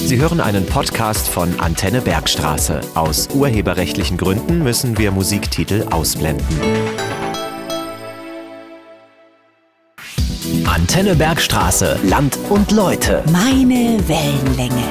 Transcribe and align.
Sie 0.00 0.20
hören 0.20 0.40
einen 0.40 0.64
Podcast 0.64 1.28
von 1.28 1.58
Antenne 1.58 2.00
Bergstraße. 2.00 2.80
Aus 2.94 3.28
urheberrechtlichen 3.34 4.16
Gründen 4.16 4.62
müssen 4.62 4.96
wir 4.96 5.10
Musiktitel 5.10 5.86
ausblenden. 5.90 6.46
Antenne 10.64 11.16
Bergstraße. 11.16 11.98
Land 12.04 12.38
und 12.48 12.70
Leute. 12.70 13.24
Meine 13.32 13.98
Wellenlänge. 14.06 14.84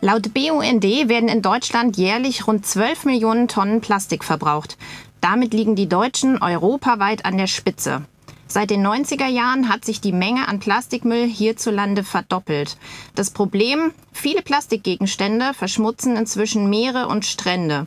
Laut 0.00 0.32
BUND 0.32 0.82
werden 0.82 1.28
in 1.28 1.42
Deutschland 1.42 1.98
jährlich 1.98 2.46
rund 2.46 2.64
12 2.64 3.04
Millionen 3.04 3.48
Tonnen 3.48 3.82
Plastik 3.82 4.24
verbraucht. 4.24 4.78
Damit 5.20 5.52
liegen 5.52 5.76
die 5.76 5.90
Deutschen 5.90 6.40
europaweit 6.40 7.26
an 7.26 7.36
der 7.36 7.48
Spitze. 7.48 8.02
Seit 8.50 8.70
den 8.70 8.84
90er 8.84 9.26
Jahren 9.28 9.68
hat 9.68 9.84
sich 9.84 10.00
die 10.00 10.12
Menge 10.12 10.48
an 10.48 10.58
Plastikmüll 10.58 11.26
hierzulande 11.26 12.02
verdoppelt. 12.02 12.78
Das 13.14 13.30
Problem, 13.30 13.92
viele 14.10 14.40
Plastikgegenstände 14.40 15.52
verschmutzen 15.52 16.16
inzwischen 16.16 16.70
Meere 16.70 17.08
und 17.08 17.26
Strände. 17.26 17.86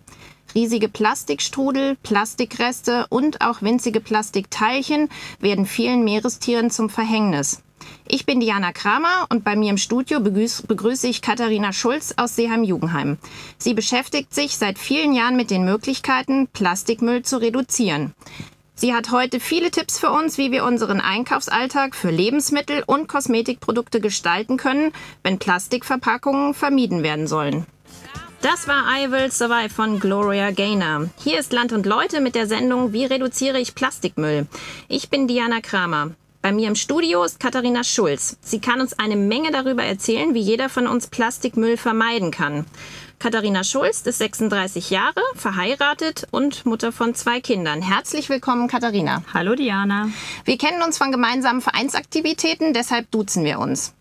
Riesige 0.53 0.87
Plastikstrudel, 0.87 1.97
Plastikreste 2.03 3.07
und 3.09 3.41
auch 3.41 3.63
winzige 3.63 4.01
Plastikteilchen 4.01 5.09
werden 5.39 5.65
vielen 5.65 6.03
Meerestieren 6.03 6.69
zum 6.69 6.89
Verhängnis. 6.89 7.63
Ich 8.07 8.27
bin 8.27 8.39
Diana 8.39 8.71
Kramer 8.71 9.25
und 9.29 9.43
bei 9.43 9.55
mir 9.55 9.71
im 9.71 9.77
Studio 9.77 10.19
begrüße, 10.19 11.07
ich 11.07 11.23
Katharina 11.23 11.73
Schulz 11.73 12.13
aus 12.17 12.35
Seeheim-Jugendheim. 12.35 13.17
Sie 13.57 13.73
beschäftigt 13.73 14.35
sich 14.35 14.57
seit 14.57 14.77
vielen 14.77 15.13
Jahren 15.13 15.37
mit 15.37 15.49
den 15.49 15.65
Möglichkeiten, 15.65 16.47
Plastikmüll 16.47 17.23
zu 17.23 17.37
reduzieren. 17.37 18.13
Sie 18.75 18.93
hat 18.93 19.11
heute 19.11 19.39
viele 19.39 19.69
Tipps 19.69 19.99
für 19.99 20.09
uns, 20.09 20.37
wie 20.37 20.51
wir 20.51 20.63
unseren 20.63 21.01
Einkaufsalltag 21.01 21.95
für 21.95 22.09
Lebensmittel 22.09 22.83
und 22.85 23.07
Kosmetikprodukte 23.07 24.01
gestalten 24.01 24.57
können, 24.57 24.91
wenn 25.23 25.39
Plastikverpackungen 25.39 26.53
vermieden 26.53 27.03
werden 27.03 27.27
sollen. 27.27 27.65
Das 28.41 28.67
war 28.67 28.83
I 28.97 29.11
Will 29.11 29.31
Survive 29.31 29.69
von 29.69 29.99
Gloria 29.99 30.49
Gaynor. 30.49 31.09
Hier 31.23 31.39
ist 31.39 31.53
Land 31.53 31.73
und 31.73 31.85
Leute 31.85 32.21
mit 32.21 32.33
der 32.33 32.47
Sendung 32.47 32.91
Wie 32.91 33.05
reduziere 33.05 33.59
ich 33.59 33.75
Plastikmüll? 33.75 34.47
Ich 34.87 35.11
bin 35.11 35.27
Diana 35.27 35.61
Kramer. 35.61 36.11
Bei 36.41 36.51
mir 36.51 36.67
im 36.67 36.73
Studio 36.73 37.23
ist 37.23 37.39
Katharina 37.39 37.83
Schulz. 37.83 38.37
Sie 38.41 38.59
kann 38.59 38.81
uns 38.81 38.97
eine 38.97 39.15
Menge 39.15 39.51
darüber 39.51 39.83
erzählen, 39.83 40.33
wie 40.33 40.39
jeder 40.39 40.69
von 40.69 40.87
uns 40.87 41.05
Plastikmüll 41.05 41.77
vermeiden 41.77 42.31
kann. 42.31 42.65
Katharina 43.21 43.63
Schulz 43.63 44.01
ist 44.01 44.17
36 44.17 44.89
Jahre, 44.89 45.21
verheiratet 45.35 46.27
und 46.31 46.65
Mutter 46.65 46.91
von 46.91 47.13
zwei 47.13 47.39
Kindern. 47.39 47.83
Herzlich 47.83 48.29
willkommen, 48.29 48.67
Katharina. 48.67 49.21
Hallo, 49.31 49.53
Diana. 49.53 50.09
Wir 50.43 50.57
kennen 50.57 50.81
uns 50.81 50.97
von 50.97 51.11
gemeinsamen 51.11 51.61
Vereinsaktivitäten, 51.61 52.73
deshalb 52.73 53.11
duzen 53.11 53.45
wir 53.45 53.59
uns. 53.59 53.93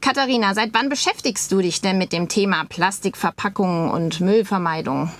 Katharina, 0.00 0.54
seit 0.54 0.72
wann 0.72 0.88
beschäftigst 0.88 1.52
du 1.52 1.60
dich 1.60 1.82
denn 1.82 1.98
mit 1.98 2.14
dem 2.14 2.30
Thema 2.30 2.64
Plastikverpackungen 2.64 3.90
und 3.90 4.22
Müllvermeidung? 4.22 5.12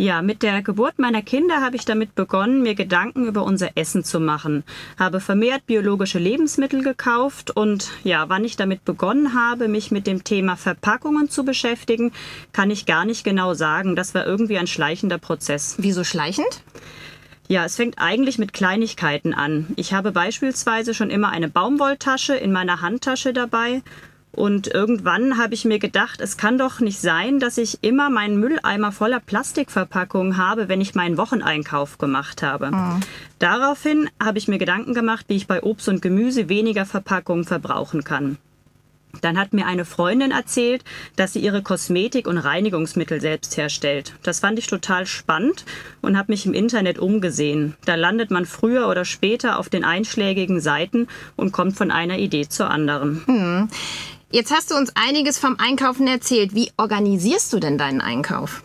Ja, 0.00 0.22
mit 0.22 0.44
der 0.44 0.62
Geburt 0.62 1.00
meiner 1.00 1.22
Kinder 1.22 1.60
habe 1.60 1.74
ich 1.74 1.84
damit 1.84 2.14
begonnen, 2.14 2.62
mir 2.62 2.76
Gedanken 2.76 3.26
über 3.26 3.42
unser 3.42 3.70
Essen 3.74 4.04
zu 4.04 4.20
machen. 4.20 4.62
Habe 4.96 5.18
vermehrt 5.18 5.66
biologische 5.66 6.20
Lebensmittel 6.20 6.84
gekauft 6.84 7.50
und 7.50 7.90
ja, 8.04 8.28
wann 8.28 8.44
ich 8.44 8.54
damit 8.54 8.84
begonnen 8.84 9.34
habe, 9.34 9.66
mich 9.66 9.90
mit 9.90 10.06
dem 10.06 10.22
Thema 10.22 10.54
Verpackungen 10.54 11.30
zu 11.30 11.44
beschäftigen, 11.44 12.12
kann 12.52 12.70
ich 12.70 12.86
gar 12.86 13.04
nicht 13.04 13.24
genau 13.24 13.54
sagen. 13.54 13.96
Das 13.96 14.14
war 14.14 14.24
irgendwie 14.24 14.56
ein 14.56 14.68
schleichender 14.68 15.18
Prozess. 15.18 15.74
Wieso 15.78 16.04
schleichend? 16.04 16.62
Ja, 17.48 17.64
es 17.64 17.74
fängt 17.74 17.98
eigentlich 17.98 18.38
mit 18.38 18.52
Kleinigkeiten 18.52 19.34
an. 19.34 19.66
Ich 19.74 19.94
habe 19.94 20.12
beispielsweise 20.12 20.94
schon 20.94 21.10
immer 21.10 21.30
eine 21.30 21.48
Baumwolltasche 21.48 22.36
in 22.36 22.52
meiner 22.52 22.82
Handtasche 22.82 23.32
dabei 23.32 23.82
und 24.38 24.68
irgendwann 24.68 25.36
habe 25.36 25.54
ich 25.54 25.64
mir 25.64 25.80
gedacht, 25.80 26.20
es 26.20 26.36
kann 26.36 26.58
doch 26.58 26.78
nicht 26.78 27.00
sein, 27.00 27.40
dass 27.40 27.58
ich 27.58 27.78
immer 27.82 28.08
meinen 28.08 28.38
Mülleimer 28.38 28.92
voller 28.92 29.18
Plastikverpackungen 29.18 30.36
habe, 30.36 30.68
wenn 30.68 30.80
ich 30.80 30.94
meinen 30.94 31.18
Wocheneinkauf 31.18 31.98
gemacht 31.98 32.40
habe. 32.40 32.70
Mhm. 32.70 33.00
Daraufhin 33.40 34.08
habe 34.22 34.38
ich 34.38 34.46
mir 34.46 34.58
Gedanken 34.58 34.94
gemacht, 34.94 35.24
wie 35.26 35.34
ich 35.34 35.48
bei 35.48 35.64
Obst 35.64 35.88
und 35.88 36.02
Gemüse 36.02 36.48
weniger 36.48 36.86
Verpackungen 36.86 37.46
verbrauchen 37.46 38.04
kann. 38.04 38.38
Dann 39.22 39.38
hat 39.38 39.52
mir 39.54 39.66
eine 39.66 39.84
Freundin 39.84 40.30
erzählt, 40.30 40.84
dass 41.16 41.32
sie 41.32 41.40
ihre 41.40 41.62
Kosmetik 41.62 42.28
und 42.28 42.38
Reinigungsmittel 42.38 43.20
selbst 43.20 43.56
herstellt. 43.56 44.14
Das 44.22 44.38
fand 44.38 44.60
ich 44.60 44.68
total 44.68 45.06
spannend 45.06 45.64
und 46.00 46.16
habe 46.16 46.30
mich 46.30 46.46
im 46.46 46.54
Internet 46.54 47.00
umgesehen. 47.00 47.74
Da 47.86 47.96
landet 47.96 48.30
man 48.30 48.46
früher 48.46 48.88
oder 48.88 49.04
später 49.04 49.58
auf 49.58 49.68
den 49.68 49.82
einschlägigen 49.82 50.60
Seiten 50.60 51.08
und 51.34 51.50
kommt 51.50 51.76
von 51.76 51.90
einer 51.90 52.18
Idee 52.18 52.48
zur 52.48 52.70
anderen. 52.70 53.22
Hm. 53.26 53.68
Jetzt 54.30 54.52
hast 54.52 54.70
du 54.70 54.74
uns 54.74 54.92
einiges 54.94 55.38
vom 55.38 55.58
Einkaufen 55.58 56.06
erzählt. 56.06 56.54
Wie 56.54 56.70
organisierst 56.76 57.50
du 57.50 57.60
denn 57.60 57.78
deinen 57.78 58.02
Einkauf? 58.02 58.62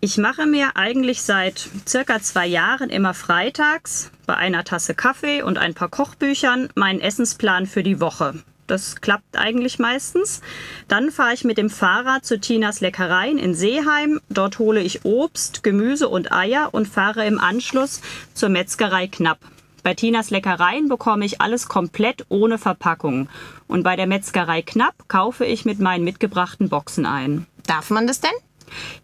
Ich 0.00 0.18
mache 0.18 0.46
mir 0.46 0.76
eigentlich 0.76 1.22
seit 1.22 1.68
circa 1.86 2.20
zwei 2.20 2.48
Jahren 2.48 2.90
immer 2.90 3.14
freitags 3.14 4.10
bei 4.26 4.34
einer 4.34 4.64
Tasse 4.64 4.96
Kaffee 4.96 5.42
und 5.42 5.58
ein 5.58 5.74
paar 5.74 5.88
Kochbüchern 5.88 6.70
meinen 6.74 7.00
Essensplan 7.00 7.66
für 7.66 7.84
die 7.84 8.00
Woche. 8.00 8.34
Das 8.66 9.00
klappt 9.00 9.36
eigentlich 9.36 9.78
meistens. 9.78 10.40
Dann 10.88 11.12
fahre 11.12 11.34
ich 11.34 11.44
mit 11.44 11.56
dem 11.56 11.70
Fahrrad 11.70 12.26
zu 12.26 12.40
Tinas 12.40 12.80
Leckereien 12.80 13.38
in 13.38 13.54
Seeheim. 13.54 14.20
Dort 14.28 14.58
hole 14.58 14.80
ich 14.80 15.04
Obst, 15.04 15.62
Gemüse 15.62 16.08
und 16.08 16.32
Eier 16.32 16.70
und 16.72 16.88
fahre 16.88 17.24
im 17.26 17.38
Anschluss 17.38 18.00
zur 18.34 18.48
Metzgerei 18.48 19.06
Knapp. 19.06 19.38
Bei 19.88 19.94
Tinas 19.94 20.28
Leckereien 20.28 20.90
bekomme 20.90 21.24
ich 21.24 21.40
alles 21.40 21.66
komplett 21.66 22.26
ohne 22.28 22.58
Verpackung. 22.58 23.30
Und 23.68 23.84
bei 23.84 23.96
der 23.96 24.06
Metzgerei 24.06 24.60
Knapp 24.60 25.08
kaufe 25.08 25.46
ich 25.46 25.64
mit 25.64 25.78
meinen 25.78 26.04
mitgebrachten 26.04 26.68
Boxen 26.68 27.06
ein. 27.06 27.46
Darf 27.66 27.88
man 27.88 28.06
das 28.06 28.20
denn? 28.20 28.30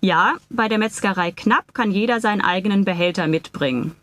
Ja, 0.03 0.35
bei 0.51 0.69
der 0.69 0.77
Metzgerei 0.77 1.31
Knapp 1.31 1.73
kann 1.73 1.91
jeder 1.91 2.21
seinen 2.21 2.43
eigenen 2.43 2.85
Behälter 2.85 3.29
mitbringen. 3.29 3.97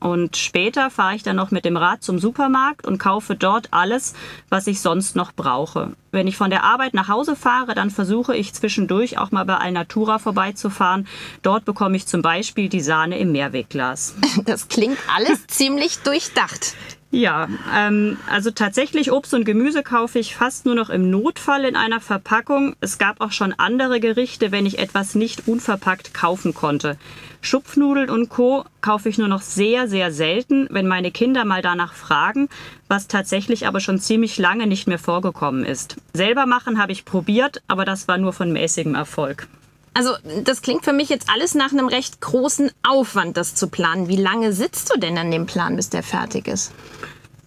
Und 0.00 0.36
später 0.36 0.88
fahre 0.90 1.14
ich 1.14 1.22
dann 1.22 1.36
noch 1.36 1.50
mit 1.50 1.66
dem 1.66 1.76
Rad 1.76 2.02
zum 2.02 2.18
Supermarkt 2.18 2.86
und 2.86 2.98
kaufe 2.98 3.34
dort 3.34 3.68
alles, 3.70 4.14
was 4.48 4.66
ich 4.66 4.80
sonst 4.80 5.14
noch 5.14 5.32
brauche. 5.32 5.92
Wenn 6.10 6.26
ich 6.26 6.36
von 6.36 6.48
der 6.48 6.64
Arbeit 6.64 6.94
nach 6.94 7.08
Hause 7.08 7.36
fahre, 7.36 7.74
dann 7.74 7.90
versuche 7.90 8.34
ich 8.34 8.54
zwischendurch 8.54 9.18
auch 9.18 9.30
mal 9.30 9.44
bei 9.44 9.56
Alnatura 9.56 10.18
vorbeizufahren. 10.18 11.06
Dort 11.42 11.66
bekomme 11.66 11.96
ich 11.96 12.06
zum 12.06 12.22
Beispiel 12.22 12.68
die 12.68 12.80
Sahne 12.80 13.18
im 13.18 13.32
Mehrwegglas. 13.32 14.14
Das 14.44 14.68
klingt 14.68 14.98
alles 15.14 15.46
ziemlich 15.46 15.98
durchdacht. 16.00 16.74
Ja, 17.10 17.48
ähm, 17.72 18.18
also 18.28 18.50
tatsächlich 18.50 19.12
Obst 19.12 19.34
und 19.34 19.44
Gemüse 19.44 19.84
kaufe 19.84 20.18
ich 20.18 20.34
fast 20.34 20.66
nur 20.66 20.74
noch 20.74 20.90
im 20.90 21.10
Notfall 21.10 21.64
in 21.64 21.76
einer 21.76 22.00
Verpackung. 22.00 22.74
Es 22.80 22.98
gab 22.98 23.20
auch 23.20 23.30
schon 23.30 23.52
andere 23.52 24.00
Gerichte, 24.00 24.50
wenn 24.50 24.66
ich 24.66 24.80
etwas 24.80 25.14
nicht 25.14 25.46
unverpackt 25.46 26.12
kaufen 26.12 26.54
konnte. 26.54 26.98
Schupfnudeln 27.46 28.10
und 28.10 28.28
Co. 28.28 28.64
kaufe 28.80 29.08
ich 29.08 29.18
nur 29.18 29.28
noch 29.28 29.42
sehr, 29.42 29.88
sehr 29.88 30.12
selten, 30.12 30.66
wenn 30.70 30.86
meine 30.86 31.10
Kinder 31.10 31.44
mal 31.44 31.62
danach 31.62 31.94
fragen, 31.94 32.48
was 32.88 33.08
tatsächlich 33.08 33.66
aber 33.66 33.80
schon 33.80 33.98
ziemlich 33.98 34.38
lange 34.38 34.66
nicht 34.66 34.88
mehr 34.88 34.98
vorgekommen 34.98 35.64
ist. 35.64 35.96
Selber 36.12 36.46
machen 36.46 36.80
habe 36.80 36.92
ich 36.92 37.04
probiert, 37.04 37.62
aber 37.68 37.84
das 37.84 38.08
war 38.08 38.18
nur 38.18 38.32
von 38.32 38.52
mäßigem 38.52 38.94
Erfolg. 38.94 39.48
Also 39.94 40.10
das 40.42 40.60
klingt 40.60 40.84
für 40.84 40.92
mich 40.92 41.08
jetzt 41.08 41.30
alles 41.30 41.54
nach 41.54 41.70
einem 41.70 41.86
recht 41.86 42.20
großen 42.20 42.70
Aufwand, 42.82 43.36
das 43.36 43.54
zu 43.54 43.68
planen. 43.68 44.08
Wie 44.08 44.16
lange 44.16 44.52
sitzt 44.52 44.92
du 44.92 44.98
denn 44.98 45.16
an 45.16 45.30
dem 45.30 45.46
Plan, 45.46 45.76
bis 45.76 45.88
der 45.88 46.02
fertig 46.02 46.48
ist? 46.48 46.72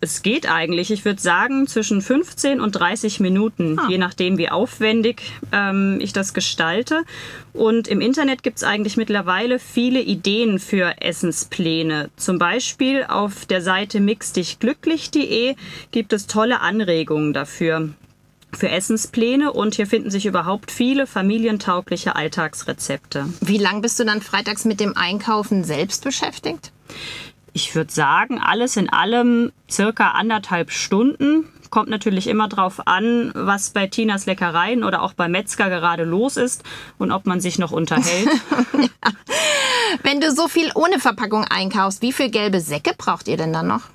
Es 0.02 0.22
geht 0.22 0.50
eigentlich. 0.50 0.92
Ich 0.92 1.06
würde 1.06 1.22
sagen 1.22 1.68
zwischen 1.68 2.02
15 2.02 2.62
und 2.62 2.74
30 2.74 3.20
Minuten, 3.20 3.80
ah. 3.80 3.88
je 3.90 3.98
nachdem, 3.98 4.38
wie 4.38 4.50
aufwendig 4.50 5.22
ähm, 5.52 6.00
ich 6.02 6.14
das 6.14 6.34
gestalte. 6.34 7.04
Und 7.54 7.88
im 7.88 8.02
Internet 8.02 8.44
gibt 8.44 8.58
es 8.58 8.64
eigentlich 8.64 8.98
mittlerweile 8.98 9.60
viele 9.60 10.02
Ideen 10.02 10.60
für 10.60 11.02
Essenspläne. 11.02 12.10
Zum 12.16 12.38
Beispiel 12.38 13.06
auf 13.08 13.46
der 13.46 13.62
Seite 13.62 14.00
mixdichglücklich.de 14.00 15.56
gibt 15.92 16.14
es 16.14 16.28
tolle 16.28 16.62
Anregungen 16.62 17.34
dafür 17.34 17.90
für 18.54 18.70
Essenspläne 18.70 19.52
und 19.52 19.76
hier 19.76 19.88
finden 19.88 20.10
sich 20.10 20.26
überhaupt 20.26 20.72
viele 20.72 21.06
familientaugliche 21.06 22.16
Alltagsrezepte. 22.16 23.28
Wie 23.42 23.58
lang 23.58 23.82
bist 23.82 24.00
du 24.00 24.06
dann 24.06 24.22
freitags 24.22 24.66
mit 24.66 24.80
dem 24.80 24.96
Einkaufen 24.96 25.64
selbst 25.64 26.04
beschäftigt? 26.04 26.72
Ich 27.58 27.74
würde 27.74 27.92
sagen, 27.92 28.40
alles 28.40 28.78
in 28.78 28.88
allem 28.88 29.52
circa 29.68 30.12
anderthalb 30.12 30.70
Stunden. 30.70 31.52
Kommt 31.72 31.90
natürlich 31.90 32.28
immer 32.28 32.48
drauf 32.48 32.86
an, 32.86 33.32
was 33.34 33.72
bei 33.72 33.88
Tinas 33.88 34.28
Leckereien 34.28 34.84
oder 34.84 35.02
auch 35.02 35.14
bei 35.14 35.28
Metzger 35.28 35.68
gerade 35.68 36.04
los 36.04 36.38
ist 36.38 36.62
und 37.00 37.12
ob 37.12 37.26
man 37.26 37.42
sich 37.42 37.58
noch 37.58 37.72
unterhält. 37.72 38.30
ja. 38.74 39.12
Wenn 40.04 40.22
du 40.22 40.32
so 40.32 40.48
viel 40.48 40.70
ohne 40.76 41.00
Verpackung 41.00 41.46
einkaufst, 41.46 42.04
wie 42.04 42.14
viel 42.14 42.30
gelbe 42.30 42.62
Säcke 42.62 42.92
braucht 42.96 43.28
ihr 43.28 43.38
denn 43.38 43.54
dann 43.54 43.66
noch? 43.66 43.86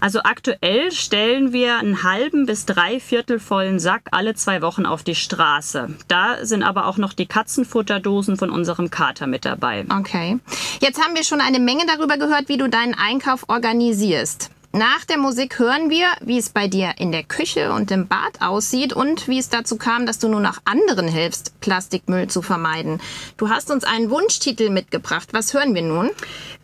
Also 0.00 0.20
aktuell 0.22 0.92
stellen 0.92 1.52
wir 1.52 1.78
einen 1.78 2.02
halben 2.02 2.46
bis 2.46 2.66
drei 2.66 3.00
Viertel 3.00 3.38
vollen 3.38 3.78
Sack 3.78 4.02
alle 4.12 4.34
zwei 4.34 4.62
Wochen 4.62 4.86
auf 4.86 5.02
die 5.02 5.14
Straße. 5.14 5.88
Da 6.08 6.44
sind 6.44 6.62
aber 6.62 6.86
auch 6.86 6.98
noch 6.98 7.12
die 7.12 7.26
Katzenfutterdosen 7.26 8.36
von 8.36 8.50
unserem 8.50 8.90
Kater 8.90 9.26
mit 9.26 9.44
dabei. 9.44 9.84
Okay. 9.98 10.38
Jetzt 10.80 11.02
haben 11.02 11.14
wir 11.14 11.24
schon 11.24 11.40
eine 11.40 11.58
Menge 11.60 11.84
darüber 11.86 12.16
gehört, 12.16 12.48
wie 12.48 12.58
du 12.58 12.68
deinen 12.68 12.94
Einkauf 12.94 13.48
organisierst. 13.48 14.50
Nach 14.72 15.02
der 15.06 15.16
Musik 15.16 15.58
hören 15.58 15.88
wir, 15.88 16.08
wie 16.20 16.36
es 16.36 16.50
bei 16.50 16.68
dir 16.68 16.92
in 16.98 17.10
der 17.10 17.22
Küche 17.24 17.72
und 17.72 17.90
im 17.90 18.06
Bad 18.06 18.42
aussieht 18.42 18.92
und 18.92 19.26
wie 19.26 19.38
es 19.38 19.48
dazu 19.48 19.76
kam, 19.76 20.04
dass 20.04 20.18
du 20.18 20.28
nun 20.28 20.44
auch 20.44 20.58
anderen 20.66 21.08
hilfst, 21.08 21.58
Plastikmüll 21.60 22.28
zu 22.28 22.42
vermeiden. 22.42 23.00
Du 23.38 23.48
hast 23.48 23.70
uns 23.70 23.84
einen 23.84 24.10
Wunschtitel 24.10 24.68
mitgebracht. 24.68 25.30
Was 25.32 25.54
hören 25.54 25.74
wir 25.74 25.82
nun? 25.82 26.10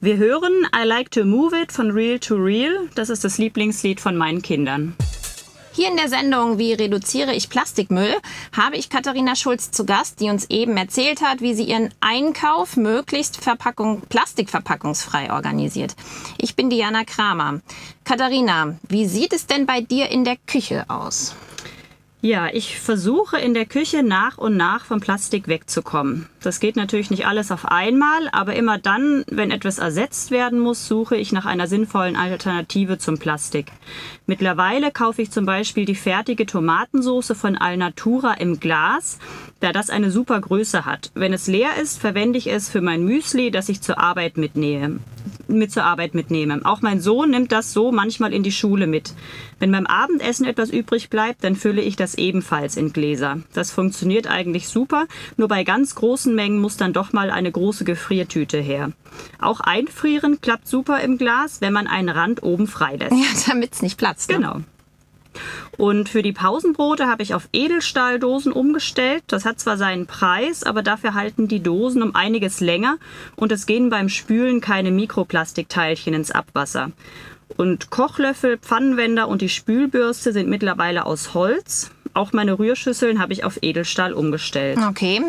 Wir 0.02 0.18
hören 0.18 0.66
I 0.76 0.84
Like 0.84 1.12
to 1.12 1.24
Move 1.24 1.58
It 1.58 1.72
von 1.72 1.92
Real 1.92 2.18
to 2.18 2.34
Real. 2.34 2.90
Das 2.94 3.08
ist 3.08 3.24
das 3.24 3.38
Lieblingslied 3.38 4.00
von 4.00 4.18
meinen 4.18 4.42
Kindern. 4.42 4.94
Hier 5.76 5.88
in 5.88 5.96
der 5.96 6.08
Sendung 6.08 6.56
Wie 6.56 6.72
reduziere 6.72 7.34
ich 7.34 7.48
Plastikmüll 7.48 8.14
habe 8.56 8.76
ich 8.76 8.90
Katharina 8.90 9.34
Schulz 9.34 9.72
zu 9.72 9.84
Gast, 9.84 10.20
die 10.20 10.30
uns 10.30 10.48
eben 10.48 10.76
erzählt 10.76 11.20
hat, 11.20 11.40
wie 11.40 11.52
sie 11.52 11.64
ihren 11.64 11.92
Einkauf 11.98 12.76
möglichst 12.76 13.42
Verpackung, 13.42 14.00
plastikverpackungsfrei 14.02 15.32
organisiert. 15.32 15.96
Ich 16.38 16.54
bin 16.54 16.70
Diana 16.70 17.02
Kramer. 17.02 17.60
Katharina, 18.04 18.76
wie 18.88 19.06
sieht 19.06 19.32
es 19.32 19.46
denn 19.46 19.66
bei 19.66 19.80
dir 19.80 20.10
in 20.10 20.22
der 20.22 20.36
Küche 20.46 20.84
aus? 20.86 21.34
Ja, 22.24 22.48
ich 22.50 22.80
versuche 22.80 23.36
in 23.36 23.52
der 23.52 23.66
Küche 23.66 24.02
nach 24.02 24.38
und 24.38 24.56
nach 24.56 24.86
vom 24.86 24.98
Plastik 24.98 25.46
wegzukommen. 25.46 26.26
Das 26.42 26.58
geht 26.58 26.74
natürlich 26.74 27.10
nicht 27.10 27.26
alles 27.26 27.52
auf 27.52 27.66
einmal, 27.66 28.30
aber 28.32 28.56
immer 28.56 28.78
dann, 28.78 29.26
wenn 29.30 29.50
etwas 29.50 29.78
ersetzt 29.78 30.30
werden 30.30 30.58
muss, 30.58 30.88
suche 30.88 31.18
ich 31.18 31.32
nach 31.32 31.44
einer 31.44 31.66
sinnvollen 31.66 32.16
Alternative 32.16 32.96
zum 32.96 33.18
Plastik. 33.18 33.72
Mittlerweile 34.26 34.90
kaufe 34.90 35.20
ich 35.20 35.32
zum 35.32 35.44
Beispiel 35.44 35.84
die 35.84 35.94
fertige 35.94 36.46
Tomatensauce 36.46 37.34
von 37.36 37.56
Alnatura 37.56 38.32
im 38.32 38.58
Glas, 38.58 39.18
da 39.60 39.72
das 39.72 39.90
eine 39.90 40.10
super 40.10 40.40
Größe 40.40 40.86
hat. 40.86 41.10
Wenn 41.12 41.34
es 41.34 41.46
leer 41.46 41.76
ist, 41.78 42.00
verwende 42.00 42.38
ich 42.38 42.46
es 42.46 42.70
für 42.70 42.80
mein 42.80 43.04
Müsli, 43.04 43.50
das 43.50 43.68
ich 43.68 43.82
zur 43.82 43.98
Arbeit 43.98 44.38
mitnehme 44.38 45.00
mit 45.48 45.72
zur 45.72 45.84
Arbeit 45.84 46.14
mitnehme. 46.14 46.60
Auch 46.64 46.82
mein 46.82 47.00
Sohn 47.00 47.30
nimmt 47.30 47.52
das 47.52 47.72
so 47.72 47.92
manchmal 47.92 48.32
in 48.32 48.42
die 48.42 48.52
Schule 48.52 48.86
mit. 48.86 49.14
Wenn 49.58 49.72
beim 49.72 49.86
Abendessen 49.86 50.46
etwas 50.46 50.70
übrig 50.70 51.10
bleibt, 51.10 51.44
dann 51.44 51.56
fülle 51.56 51.82
ich 51.82 51.96
das 51.96 52.14
ebenfalls 52.16 52.76
in 52.76 52.92
Gläser. 52.92 53.38
Das 53.52 53.70
funktioniert 53.70 54.26
eigentlich 54.26 54.68
super, 54.68 55.06
nur 55.36 55.48
bei 55.48 55.64
ganz 55.64 55.94
großen 55.94 56.34
Mengen 56.34 56.60
muss 56.60 56.76
dann 56.76 56.92
doch 56.92 57.12
mal 57.12 57.30
eine 57.30 57.50
große 57.50 57.84
Gefriertüte 57.84 58.58
her. 58.58 58.92
Auch 59.40 59.60
einfrieren 59.60 60.40
klappt 60.40 60.68
super 60.68 61.00
im 61.00 61.18
Glas, 61.18 61.60
wenn 61.60 61.72
man 61.72 61.86
einen 61.86 62.08
Rand 62.08 62.42
oben 62.42 62.66
freilässt. 62.66 63.12
Ja, 63.12 63.52
damit 63.52 63.74
es 63.74 63.82
nicht 63.82 63.98
platzt. 63.98 64.30
Ne? 64.30 64.36
Genau. 64.36 64.60
Und 65.76 66.08
für 66.08 66.22
die 66.22 66.32
Pausenbrote 66.32 67.06
habe 67.06 67.22
ich 67.22 67.34
auf 67.34 67.48
Edelstahldosen 67.52 68.52
umgestellt. 68.52 69.24
Das 69.26 69.44
hat 69.44 69.60
zwar 69.60 69.76
seinen 69.76 70.06
Preis, 70.06 70.62
aber 70.62 70.82
dafür 70.82 71.14
halten 71.14 71.48
die 71.48 71.62
Dosen 71.62 72.02
um 72.02 72.14
einiges 72.14 72.60
länger 72.60 72.98
und 73.36 73.52
es 73.52 73.66
gehen 73.66 73.90
beim 73.90 74.08
Spülen 74.08 74.60
keine 74.60 74.90
Mikroplastikteilchen 74.90 76.14
ins 76.14 76.30
Abwasser. 76.30 76.92
Und 77.56 77.90
Kochlöffel, 77.90 78.58
Pfannenwender 78.58 79.28
und 79.28 79.42
die 79.42 79.48
Spülbürste 79.48 80.32
sind 80.32 80.48
mittlerweile 80.48 81.06
aus 81.06 81.34
Holz. 81.34 81.90
Auch 82.14 82.32
meine 82.32 82.58
Rührschüsseln 82.58 83.20
habe 83.20 83.32
ich 83.32 83.44
auf 83.44 83.58
Edelstahl 83.60 84.12
umgestellt. 84.12 84.78
Okay, 84.88 85.20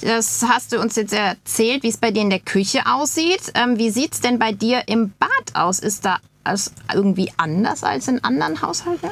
das 0.00 0.44
hast 0.46 0.72
du 0.72 0.80
uns 0.80 0.96
jetzt 0.96 1.14
erzählt, 1.14 1.84
wie 1.84 1.88
es 1.88 1.98
bei 1.98 2.10
dir 2.10 2.22
in 2.22 2.30
der 2.30 2.40
Küche 2.40 2.80
aussieht. 2.86 3.52
Ähm, 3.54 3.78
wie 3.78 3.90
sieht 3.90 4.14
es 4.14 4.20
denn 4.20 4.38
bei 4.38 4.52
dir 4.52 4.82
im 4.88 5.12
Bad 5.18 5.54
aus? 5.54 5.78
Ist 5.78 6.04
da 6.04 6.18
es 6.52 6.72
irgendwie 6.92 7.32
anders 7.36 7.84
als 7.84 8.08
in 8.08 8.22
anderen 8.24 8.62
Haushalten? 8.62 9.10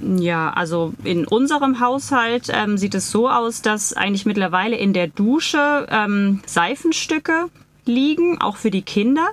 Ja, 0.00 0.50
also 0.50 0.94
in 1.04 1.26
unserem 1.26 1.78
Haushalt 1.80 2.48
ähm, 2.52 2.76
sieht 2.78 2.94
es 2.94 3.10
so 3.10 3.28
aus, 3.28 3.62
dass 3.62 3.92
eigentlich 3.92 4.26
mittlerweile 4.26 4.76
in 4.76 4.92
der 4.92 5.06
Dusche 5.06 5.86
ähm, 5.90 6.42
Seifenstücke 6.46 7.46
liegen, 7.84 8.40
auch 8.40 8.56
für 8.56 8.70
die 8.70 8.82
Kinder. 8.82 9.28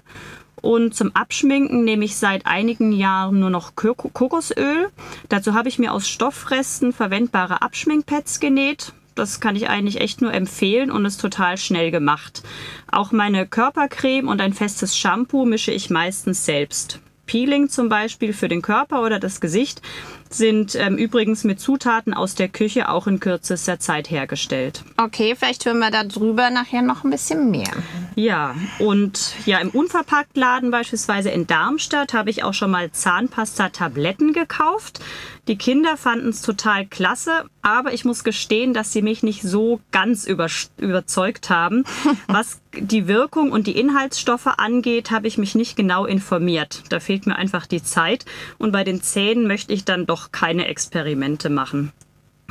Und 0.61 0.93
zum 0.93 1.15
Abschminken 1.15 1.85
nehme 1.85 2.05
ich 2.05 2.17
seit 2.17 2.45
einigen 2.45 2.91
Jahren 2.91 3.39
nur 3.39 3.49
noch 3.49 3.75
Kokosöl. 3.75 4.89
Dazu 5.29 5.53
habe 5.53 5.69
ich 5.69 5.79
mir 5.79 5.93
aus 5.93 6.07
Stoffresten 6.07 6.91
verwendbare 6.91 7.61
Abschminkpads 7.61 8.39
genäht. 8.39 8.93
Das 9.15 9.39
kann 9.39 9.55
ich 9.55 9.69
eigentlich 9.69 10.01
echt 10.01 10.21
nur 10.21 10.33
empfehlen 10.33 10.91
und 10.91 11.05
ist 11.05 11.19
total 11.19 11.57
schnell 11.57 11.91
gemacht. 11.91 12.43
Auch 12.91 13.11
meine 13.11 13.47
Körpercreme 13.47 14.27
und 14.27 14.41
ein 14.41 14.53
festes 14.53 14.97
Shampoo 14.97 15.45
mische 15.45 15.71
ich 15.71 15.89
meistens 15.89 16.45
selbst. 16.45 16.99
Peeling 17.29 17.69
zum 17.69 17.89
Beispiel 17.89 18.33
für 18.33 18.47
den 18.47 18.63
Körper 18.63 19.03
oder 19.03 19.19
das 19.19 19.39
Gesicht 19.39 19.83
sind 20.29 20.75
ähm, 20.75 20.97
übrigens 20.97 21.43
mit 21.43 21.59
Zutaten 21.59 22.13
aus 22.13 22.35
der 22.35 22.49
Küche 22.49 22.89
auch 22.89 23.07
in 23.07 23.19
kürzester 23.19 23.79
Zeit 23.79 24.09
hergestellt. 24.09 24.83
Okay, 24.97 25.35
vielleicht 25.37 25.65
hören 25.65 25.79
wir 25.79 25.91
darüber 25.91 26.49
nachher 26.49 26.81
noch 26.81 27.03
ein 27.03 27.09
bisschen 27.09 27.49
mehr. 27.51 27.71
Ja, 28.15 28.55
und 28.79 29.33
ja, 29.45 29.59
im 29.59 29.69
Unverpacktladen 29.69 30.71
beispielsweise 30.71 31.29
in 31.29 31.47
Darmstadt 31.47 32.13
habe 32.13 32.29
ich 32.29 32.43
auch 32.43 32.53
schon 32.53 32.71
mal 32.71 32.91
Zahnpasta-Tabletten 32.91 34.33
gekauft. 34.33 34.99
Die 35.47 35.57
Kinder 35.57 35.97
fanden 35.97 36.29
es 36.29 36.43
total 36.43 36.85
klasse, 36.85 37.45
aber 37.63 37.93
ich 37.93 38.05
muss 38.05 38.23
gestehen, 38.23 38.73
dass 38.73 38.93
sie 38.93 39.01
mich 39.01 39.23
nicht 39.23 39.41
so 39.41 39.81
ganz 39.91 40.27
über, 40.27 40.47
überzeugt 40.77 41.49
haben. 41.49 41.85
Was 42.27 42.61
die 42.77 43.07
Wirkung 43.07 43.51
und 43.51 43.65
die 43.65 43.79
Inhaltsstoffe 43.79 44.45
angeht, 44.45 45.09
habe 45.09 45.27
ich 45.27 45.39
mich 45.39 45.55
nicht 45.55 45.75
genau 45.75 46.05
informiert. 46.05 46.83
Da 46.89 46.99
fehlt 46.99 47.25
mir 47.25 47.35
einfach 47.35 47.65
die 47.65 47.81
Zeit. 47.81 48.25
Und 48.59 48.71
bei 48.71 48.83
den 48.83 49.01
Zähnen 49.01 49.47
möchte 49.47 49.73
ich 49.73 49.85
dann 49.85 50.05
doch 50.05 50.18
keine 50.31 50.67
Experimente 50.67 51.49
machen. 51.49 51.93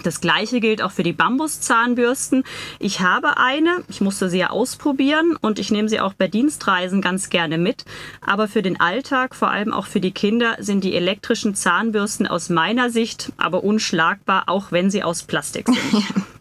Das 0.02 0.20
gleiche 0.20 0.60
gilt 0.60 0.82
auch 0.82 0.92
für 0.92 1.02
die 1.02 1.12
Bambuszahnbürsten. 1.12 2.44
Ich 2.78 3.00
habe 3.00 3.36
eine, 3.36 3.82
ich 3.88 4.00
musste 4.00 4.30
sie 4.30 4.38
ja 4.38 4.50
ausprobieren 4.50 5.36
und 5.40 5.58
ich 5.58 5.70
nehme 5.70 5.88
sie 5.88 6.00
auch 6.00 6.14
bei 6.14 6.28
Dienstreisen 6.28 7.02
ganz 7.02 7.30
gerne 7.30 7.58
mit. 7.58 7.84
Aber 8.20 8.48
für 8.48 8.62
den 8.62 8.80
Alltag, 8.80 9.34
vor 9.34 9.50
allem 9.50 9.72
auch 9.72 9.86
für 9.86 10.00
die 10.00 10.12
Kinder, 10.12 10.56
sind 10.60 10.84
die 10.84 10.94
elektrischen 10.94 11.54
Zahnbürsten 11.54 12.26
aus 12.26 12.48
meiner 12.48 12.90
Sicht 12.90 13.32
aber 13.36 13.64
unschlagbar, 13.64 14.44
auch 14.46 14.72
wenn 14.72 14.90
sie 14.90 15.02
aus 15.02 15.24
Plastik 15.24 15.68
sind. 15.68 16.04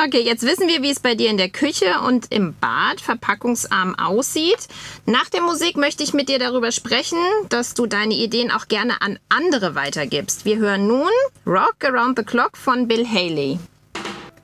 Okay, 0.00 0.20
jetzt 0.20 0.44
wissen 0.44 0.68
wir, 0.68 0.80
wie 0.80 0.90
es 0.92 1.00
bei 1.00 1.16
dir 1.16 1.28
in 1.28 1.38
der 1.38 1.48
Küche 1.48 2.00
und 2.06 2.30
im 2.30 2.54
Bad 2.54 3.00
verpackungsarm 3.00 3.96
aussieht. 3.96 4.68
Nach 5.06 5.28
der 5.28 5.42
Musik 5.42 5.76
möchte 5.76 6.04
ich 6.04 6.14
mit 6.14 6.28
dir 6.28 6.38
darüber 6.38 6.70
sprechen, 6.70 7.18
dass 7.48 7.74
du 7.74 7.86
deine 7.86 8.14
Ideen 8.14 8.52
auch 8.52 8.68
gerne 8.68 9.02
an 9.02 9.18
andere 9.28 9.74
weitergibst. 9.74 10.44
Wir 10.44 10.58
hören 10.58 10.86
nun 10.86 11.10
Rock 11.44 11.84
Around 11.84 12.16
the 12.16 12.24
Clock 12.24 12.56
von 12.56 12.86
Bill 12.86 13.08
Haley. 13.08 13.58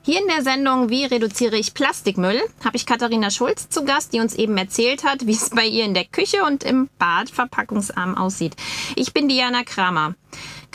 Hier 0.01 0.19
in 0.19 0.27
der 0.27 0.43
Sendung 0.43 0.89
Wie 0.89 1.05
reduziere 1.05 1.55
ich 1.55 1.73
Plastikmüll 1.73 2.39
habe 2.63 2.75
ich 2.75 2.85
Katharina 2.85 3.31
Schulz 3.31 3.69
zu 3.69 3.85
Gast, 3.85 4.11
die 4.11 4.19
uns 4.19 4.35
eben 4.35 4.57
erzählt 4.57 5.05
hat, 5.05 5.25
wie 5.25 5.31
es 5.31 5.51
bei 5.51 5.65
ihr 5.65 5.85
in 5.85 5.93
der 5.93 6.05
Küche 6.05 6.43
und 6.43 6.65
im 6.65 6.89
Bad 6.99 7.29
verpackungsarm 7.29 8.17
aussieht. 8.17 8.55
Ich 8.97 9.13
bin 9.13 9.29
Diana 9.29 9.63
Kramer. 9.63 10.15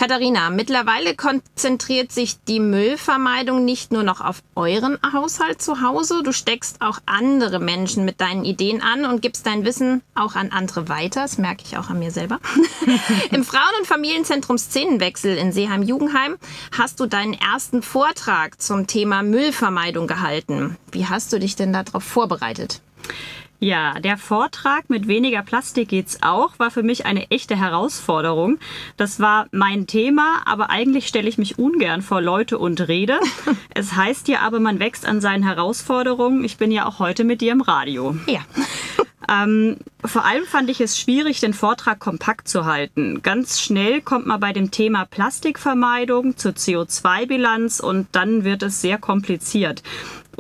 Katharina, 0.00 0.48
mittlerweile 0.48 1.14
konzentriert 1.14 2.10
sich 2.10 2.42
die 2.44 2.58
Müllvermeidung 2.58 3.66
nicht 3.66 3.92
nur 3.92 4.02
noch 4.02 4.22
auf 4.22 4.42
euren 4.54 4.98
Haushalt 5.12 5.60
zu 5.60 5.82
Hause. 5.82 6.22
Du 6.24 6.32
steckst 6.32 6.80
auch 6.80 7.00
andere 7.04 7.58
Menschen 7.58 8.06
mit 8.06 8.18
deinen 8.22 8.46
Ideen 8.46 8.80
an 8.80 9.04
und 9.04 9.20
gibst 9.20 9.44
dein 9.44 9.66
Wissen 9.66 10.00
auch 10.14 10.36
an 10.36 10.52
andere 10.52 10.88
weiter. 10.88 11.20
Das 11.20 11.36
merke 11.36 11.64
ich 11.66 11.76
auch 11.76 11.90
an 11.90 11.98
mir 11.98 12.12
selber. 12.12 12.40
Im 13.30 13.44
Frauen- 13.44 13.78
und 13.78 13.86
Familienzentrum 13.86 14.56
Szenenwechsel 14.56 15.36
in 15.36 15.52
Seeheim-Jugendheim 15.52 16.38
hast 16.72 16.98
du 16.98 17.04
deinen 17.04 17.34
ersten 17.34 17.82
Vortrag 17.82 18.58
zum 18.62 18.86
Thema 18.86 19.22
Müllvermeidung 19.22 20.06
gehalten. 20.06 20.78
Wie 20.92 21.08
hast 21.08 21.30
du 21.30 21.38
dich 21.38 21.56
denn 21.56 21.74
darauf 21.74 22.04
vorbereitet? 22.04 22.80
Ja, 23.62 24.00
der 24.00 24.16
Vortrag 24.16 24.88
mit 24.88 25.06
weniger 25.06 25.42
Plastik 25.42 25.90
geht's 25.90 26.22
auch 26.22 26.58
war 26.58 26.70
für 26.70 26.82
mich 26.82 27.04
eine 27.04 27.30
echte 27.30 27.56
Herausforderung. 27.56 28.58
Das 28.96 29.20
war 29.20 29.48
mein 29.52 29.86
Thema, 29.86 30.40
aber 30.46 30.70
eigentlich 30.70 31.06
stelle 31.06 31.28
ich 31.28 31.36
mich 31.36 31.58
ungern 31.58 32.00
vor 32.00 32.22
Leute 32.22 32.58
und 32.58 32.88
rede. 32.88 33.20
es 33.74 33.94
heißt 33.94 34.28
ja 34.28 34.40
aber, 34.40 34.60
man 34.60 34.80
wächst 34.80 35.04
an 35.04 35.20
seinen 35.20 35.42
Herausforderungen. 35.42 36.42
Ich 36.42 36.56
bin 36.56 36.70
ja 36.70 36.86
auch 36.86 37.00
heute 37.00 37.22
mit 37.24 37.42
dir 37.42 37.52
im 37.52 37.60
Radio. 37.60 38.16
Ja. 38.26 38.40
Ähm, 39.28 39.76
vor 40.04 40.24
allem 40.24 40.44
fand 40.44 40.70
ich 40.70 40.80
es 40.80 40.98
schwierig, 40.98 41.38
den 41.38 41.54
Vortrag 41.54 42.00
kompakt 42.00 42.48
zu 42.48 42.64
halten. 42.64 43.22
Ganz 43.22 43.60
schnell 43.60 44.00
kommt 44.00 44.26
man 44.26 44.40
bei 44.40 44.52
dem 44.52 44.72
Thema 44.72 45.04
Plastikvermeidung 45.04 46.36
zur 46.36 46.52
CO2-Bilanz 46.52 47.78
und 47.78 48.08
dann 48.10 48.42
wird 48.42 48.64
es 48.64 48.80
sehr 48.80 48.98
kompliziert. 48.98 49.84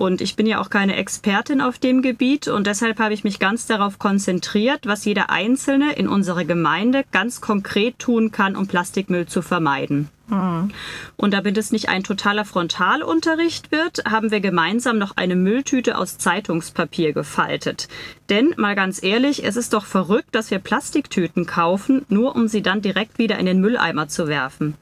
Und 0.00 0.22
ich 0.22 0.34
bin 0.34 0.46
ja 0.46 0.62
auch 0.62 0.70
keine 0.70 0.96
Expertin 0.96 1.60
auf 1.60 1.78
dem 1.78 2.00
Gebiet 2.00 2.48
und 2.48 2.66
deshalb 2.66 3.00
habe 3.00 3.12
ich 3.12 3.22
mich 3.22 3.38
ganz 3.38 3.66
darauf 3.66 3.98
konzentriert, 3.98 4.86
was 4.86 5.04
jeder 5.04 5.28
Einzelne 5.28 5.92
in 5.92 6.08
unserer 6.08 6.46
Gemeinde 6.46 7.04
ganz 7.12 7.42
konkret 7.42 7.98
tun 7.98 8.30
kann, 8.30 8.56
um 8.56 8.66
Plastikmüll 8.66 9.26
zu 9.26 9.42
vermeiden. 9.42 10.08
Und 11.16 11.34
damit 11.34 11.58
es 11.58 11.72
nicht 11.72 11.88
ein 11.88 12.04
totaler 12.04 12.44
Frontalunterricht 12.44 13.72
wird, 13.72 14.04
haben 14.08 14.30
wir 14.30 14.40
gemeinsam 14.40 14.98
noch 14.98 15.16
eine 15.16 15.36
Mülltüte 15.36 15.98
aus 15.98 16.18
Zeitungspapier 16.18 17.12
gefaltet. 17.12 17.88
Denn, 18.28 18.54
mal 18.56 18.74
ganz 18.74 19.02
ehrlich, 19.02 19.44
es 19.44 19.56
ist 19.56 19.72
doch 19.72 19.84
verrückt, 19.84 20.34
dass 20.34 20.50
wir 20.50 20.60
Plastiktüten 20.60 21.46
kaufen, 21.46 22.06
nur 22.08 22.36
um 22.36 22.46
sie 22.46 22.62
dann 22.62 22.80
direkt 22.80 23.18
wieder 23.18 23.38
in 23.38 23.46
den 23.46 23.60
Mülleimer 23.60 24.08
zu 24.08 24.28
werfen. 24.28 24.76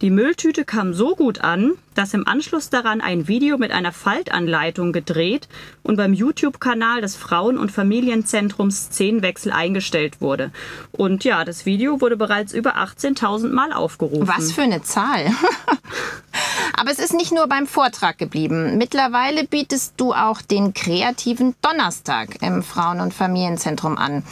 Die 0.00 0.10
Mülltüte 0.10 0.64
kam 0.64 0.94
so 0.94 1.16
gut 1.16 1.40
an, 1.40 1.72
dass 1.94 2.14
im 2.14 2.26
Anschluss 2.26 2.70
daran 2.70 3.00
ein 3.00 3.28
Video 3.28 3.58
mit 3.58 3.70
einer 3.70 3.92
Faltanleitung 3.92 4.92
gedreht 4.92 5.48
und 5.82 5.96
beim 5.96 6.14
YouTube-Kanal 6.14 7.00
des 7.00 7.16
Frauen- 7.16 7.58
und 7.58 7.70
Familienzentrums 7.70 8.90
Zehnwechsel 8.90 9.52
eingestellt 9.52 10.20
wurde. 10.20 10.52
Und 10.92 11.24
ja, 11.24 11.44
das 11.44 11.66
Video 11.66 12.00
wurde 12.00 12.16
bereits 12.16 12.52
über 12.52 12.76
18.000 12.76 13.50
Mal 13.50 13.72
aufgerufen. 13.72 14.28
Was 14.28 14.52
für 14.52 14.62
eine 14.62 14.82
Zahl. 14.92 15.26
Aber 16.78 16.90
es 16.90 16.98
ist 16.98 17.14
nicht 17.14 17.32
nur 17.32 17.46
beim 17.46 17.66
Vortrag 17.66 18.18
geblieben. 18.18 18.76
Mittlerweile 18.76 19.44
bietest 19.44 19.94
du 19.96 20.12
auch 20.12 20.42
den 20.42 20.74
kreativen 20.74 21.54
Donnerstag 21.62 22.42
im 22.42 22.62
Frauen- 22.62 23.00
und 23.00 23.14
Familienzentrum 23.14 23.96
an. 23.96 24.22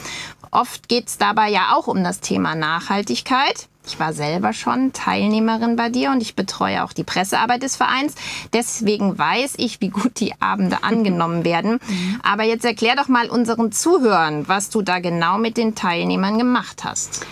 Oft 0.51 0.87
geht 0.87 1.07
es 1.07 1.17
dabei 1.17 1.49
ja 1.49 1.73
auch 1.73 1.87
um 1.87 2.03
das 2.03 2.19
Thema 2.19 2.55
Nachhaltigkeit. 2.55 3.69
Ich 3.87 3.99
war 3.99 4.13
selber 4.13 4.53
schon 4.53 4.93
Teilnehmerin 4.93 5.75
bei 5.75 5.89
dir 5.89 6.11
und 6.11 6.21
ich 6.21 6.35
betreue 6.35 6.83
auch 6.83 6.93
die 6.93 7.03
Pressearbeit 7.03 7.63
des 7.63 7.75
Vereins. 7.75 8.13
Deswegen 8.53 9.17
weiß 9.17 9.55
ich, 9.57 9.81
wie 9.81 9.89
gut 9.89 10.19
die 10.19 10.39
Abende 10.39 10.77
angenommen 10.83 11.43
werden. 11.43 11.79
Aber 12.21 12.43
jetzt 12.43 12.65
erklär 12.65 12.95
doch 12.95 13.07
mal 13.07 13.29
unseren 13.29 13.71
Zuhörern, 13.71 14.47
was 14.47 14.69
du 14.69 14.83
da 14.83 14.99
genau 14.99 15.39
mit 15.39 15.57
den 15.57 15.73
Teilnehmern 15.73 16.37
gemacht 16.37 16.83
hast. 16.83 17.25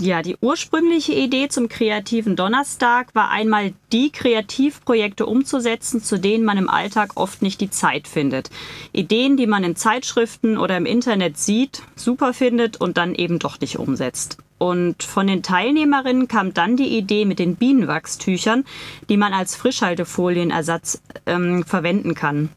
Ja, 0.00 0.22
die 0.22 0.38
ursprüngliche 0.40 1.12
Idee 1.12 1.48
zum 1.48 1.68
kreativen 1.68 2.34
Donnerstag 2.34 3.14
war 3.14 3.30
einmal 3.30 3.74
die 3.92 4.10
Kreativprojekte 4.10 5.26
umzusetzen, 5.26 6.02
zu 6.02 6.18
denen 6.18 6.42
man 6.42 6.56
im 6.56 6.70
Alltag 6.70 7.12
oft 7.16 7.42
nicht 7.42 7.60
die 7.60 7.68
Zeit 7.68 8.08
findet. 8.08 8.48
Ideen, 8.92 9.36
die 9.36 9.46
man 9.46 9.62
in 9.62 9.76
Zeitschriften 9.76 10.56
oder 10.56 10.78
im 10.78 10.86
Internet 10.86 11.36
sieht, 11.36 11.82
super 11.96 12.32
findet 12.32 12.80
und 12.80 12.96
dann 12.96 13.14
eben 13.14 13.38
doch 13.38 13.60
nicht 13.60 13.78
umsetzt. 13.78 14.38
Und 14.56 15.02
von 15.02 15.26
den 15.26 15.42
Teilnehmerinnen 15.42 16.28
kam 16.28 16.54
dann 16.54 16.78
die 16.78 16.96
Idee 16.96 17.26
mit 17.26 17.38
den 17.38 17.56
Bienenwachstüchern, 17.56 18.64
die 19.10 19.18
man 19.18 19.34
als 19.34 19.54
Frischhaltefolienersatz 19.54 21.02
ähm, 21.26 21.62
verwenden 21.62 22.14
kann. 22.14 22.48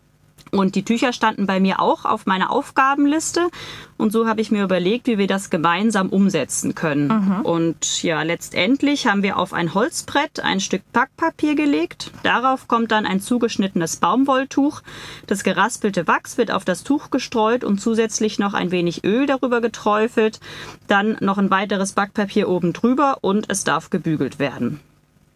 Und 0.54 0.76
die 0.76 0.86
Tücher 0.86 1.14
standen 1.14 1.48
bei 1.48 1.60
mir 1.60 1.80
auch 1.80 2.06
auf 2.06 2.26
meiner 2.26 2.52
Aufgabenliste. 2.52 3.50
Und 3.98 4.12
so 4.12 4.28
habe 4.28 4.40
ich 4.40 4.52
mir 4.52 4.64
überlegt, 4.64 5.08
wie 5.08 5.18
wir 5.18 5.28
das 5.28 5.50
gemeinsam 5.50 6.10
umsetzen 6.10 6.76
können. 6.76 7.10
Und 7.44 8.04
ja, 8.04 8.22
letztendlich 8.22 9.08
haben 9.08 9.24
wir 9.24 9.38
auf 9.38 9.54
ein 9.54 9.74
Holzbrett 9.74 10.42
ein 10.42 10.60
Stück 10.60 10.84
Packpapier 10.94 11.56
gelegt. 11.56 12.12
Darauf 12.22 12.68
kommt 12.68 12.92
dann 12.92 13.06
ein 13.06 13.20
zugeschnittenes 13.20 13.98
Baumwolltuch. 13.98 14.82
Das 15.26 15.44
geraspelte 15.44 16.08
Wachs 16.08 16.38
wird 16.38 16.52
auf 16.52 16.66
das 16.66 16.84
Tuch 16.84 17.10
gestreut 17.10 17.64
und 17.64 17.80
zusätzlich 17.80 18.38
noch 18.38 18.54
ein 18.54 18.72
wenig 18.72 19.04
Öl 19.04 19.26
darüber 19.26 19.60
geträufelt. 19.60 20.40
Dann 20.88 21.18
noch 21.20 21.40
ein 21.40 21.50
weiteres 21.50 21.94
Backpapier 21.94 22.48
oben 22.48 22.74
drüber 22.74 23.18
und 23.22 23.50
es 23.50 23.64
darf 23.64 23.90
gebügelt 23.90 24.38
werden. 24.38 24.80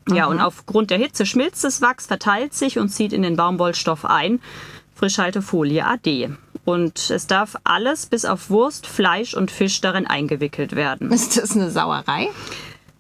Ja, 0.10 0.28
und 0.28 0.40
aufgrund 0.40 0.90
der 0.90 0.98
Hitze 0.98 1.26
schmilzt 1.26 1.64
das 1.64 1.82
Wachs, 1.82 2.06
verteilt 2.06 2.54
sich 2.54 2.80
und 2.80 2.90
zieht 2.90 3.12
in 3.12 3.24
den 3.24 3.36
Baumwollstoff 3.36 4.06
ein. 4.06 4.40
Frischhaltefolie 4.98 5.86
AD. 5.86 6.30
Und 6.66 7.10
es 7.12 7.28
darf 7.28 7.56
alles 7.64 8.08
bis 8.08 8.26
auf 8.26 8.50
Wurst, 8.50 8.88
Fleisch 8.88 9.34
und 9.34 9.52
Fisch 9.52 9.80
darin 9.80 10.06
eingewickelt 10.06 10.76
werden. 10.76 11.12
Ist 11.12 11.38
das 11.38 11.56
eine 11.56 11.72
Sauerei? 11.72 12.30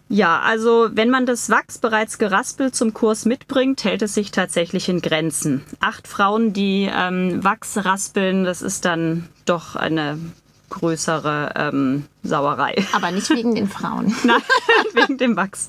Ja, 0.10 0.40
also 0.40 0.88
wenn 0.94 1.10
man 1.10 1.26
das 1.26 1.50
Wachs 1.50 1.80
bereits 1.80 2.18
geraspelt 2.18 2.76
zum 2.76 2.94
Kurs 2.94 3.26
mitbringt, 3.26 3.84
hält 3.84 4.02
es 4.02 4.14
sich 4.14 4.32
tatsächlich 4.32 4.88
in 4.88 5.02
Grenzen. 5.02 5.66
Acht 5.82 6.08
Frauen, 6.08 6.54
die 6.54 6.90
ähm, 6.90 7.44
Wachs 7.44 7.78
raspeln, 7.84 8.46
das 8.46 8.62
ist 8.62 8.86
dann 8.86 9.28
doch 9.46 9.76
eine 9.76 10.18
größere 10.70 11.54
ähm, 11.56 12.06
Sauerei. 12.24 12.76
Aber 12.94 13.12
nicht 13.12 13.30
wegen 13.30 13.56
den 13.56 13.70
Frauen. 13.70 14.16
Nein, 14.24 14.42
wegen 14.94 15.18
dem 15.18 15.36
Wachs. 15.36 15.68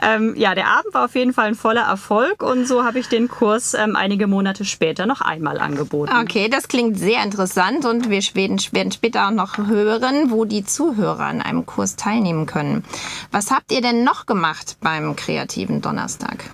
Ähm, 0.00 0.34
ja, 0.36 0.54
der 0.54 0.68
Abend 0.68 0.94
war 0.94 1.04
auf 1.04 1.14
jeden 1.14 1.32
Fall 1.32 1.48
ein 1.48 1.54
voller 1.54 1.82
Erfolg 1.82 2.42
und 2.42 2.66
so 2.66 2.84
habe 2.84 2.98
ich 2.98 3.08
den 3.08 3.28
Kurs 3.28 3.74
ähm, 3.74 3.96
einige 3.96 4.26
Monate 4.26 4.64
später 4.64 5.06
noch 5.06 5.20
einmal 5.20 5.58
angeboten. 5.58 6.12
Okay, 6.22 6.48
das 6.48 6.68
klingt 6.68 6.98
sehr 6.98 7.22
interessant 7.22 7.84
und 7.84 8.08
wir 8.08 8.22
werden, 8.34 8.58
werden 8.72 8.92
später 8.92 9.26
auch 9.26 9.32
noch 9.32 9.58
hören, 9.58 10.30
wo 10.30 10.44
die 10.44 10.64
Zuhörer 10.64 11.24
an 11.24 11.42
einem 11.42 11.66
Kurs 11.66 11.96
teilnehmen 11.96 12.46
können. 12.46 12.84
Was 13.30 13.50
habt 13.50 13.72
ihr 13.72 13.82
denn 13.82 14.04
noch 14.04 14.26
gemacht 14.26 14.76
beim 14.80 15.16
kreativen 15.16 15.82
Donnerstag? 15.82 16.50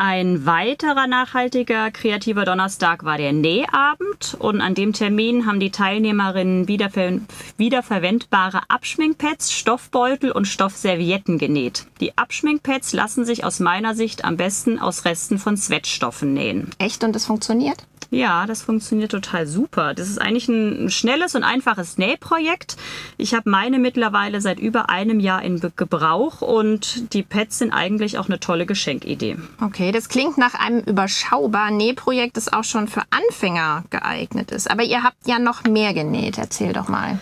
Ein 0.00 0.46
weiterer 0.46 1.08
nachhaltiger 1.08 1.90
kreativer 1.90 2.44
Donnerstag 2.44 3.02
war 3.02 3.18
der 3.18 3.32
Nähabend 3.32 4.36
und 4.38 4.60
an 4.60 4.76
dem 4.76 4.92
Termin 4.92 5.44
haben 5.44 5.58
die 5.58 5.72
Teilnehmerinnen 5.72 6.68
wiederver 6.68 7.18
wiederverwendbare 7.56 8.60
Abschminkpads, 8.68 9.52
Stoffbeutel 9.52 10.30
und 10.30 10.44
Stoffservietten 10.44 11.38
genäht. 11.38 11.86
Die 11.98 12.16
Abschminkpads 12.16 12.92
lassen 12.92 13.24
sich 13.24 13.42
aus 13.42 13.58
meiner 13.58 13.96
Sicht 13.96 14.24
am 14.24 14.36
besten 14.36 14.78
aus 14.78 15.04
Resten 15.04 15.36
von 15.36 15.56
Sweatstoffen 15.56 16.32
nähen. 16.32 16.70
Echt 16.78 17.02
und 17.02 17.16
es 17.16 17.26
funktioniert? 17.26 17.78
Ja, 18.10 18.46
das 18.46 18.62
funktioniert 18.62 19.10
total 19.10 19.46
super. 19.46 19.92
Das 19.92 20.08
ist 20.08 20.20
eigentlich 20.20 20.48
ein 20.48 20.90
schnelles 20.90 21.34
und 21.34 21.44
einfaches 21.44 21.98
Nähprojekt. 21.98 22.76
Ich 23.18 23.34
habe 23.34 23.50
meine 23.50 23.78
mittlerweile 23.78 24.40
seit 24.40 24.58
über 24.58 24.88
einem 24.88 25.20
Jahr 25.20 25.42
in 25.42 25.60
Gebrauch 25.76 26.40
und 26.40 27.12
die 27.12 27.22
Pads 27.22 27.58
sind 27.58 27.72
eigentlich 27.72 28.18
auch 28.18 28.28
eine 28.28 28.40
tolle 28.40 28.64
Geschenkidee. 28.64 29.36
Okay, 29.60 29.92
das 29.92 30.08
klingt 30.08 30.38
nach 30.38 30.54
einem 30.54 30.80
überschaubaren 30.80 31.76
Nähprojekt, 31.76 32.36
das 32.38 32.52
auch 32.52 32.64
schon 32.64 32.88
für 32.88 33.02
Anfänger 33.10 33.84
geeignet 33.90 34.52
ist. 34.52 34.70
Aber 34.70 34.84
ihr 34.84 35.02
habt 35.02 35.26
ja 35.26 35.38
noch 35.38 35.64
mehr 35.64 35.92
genäht. 35.92 36.38
Erzähl 36.38 36.72
doch 36.72 36.88
mal. 36.88 37.20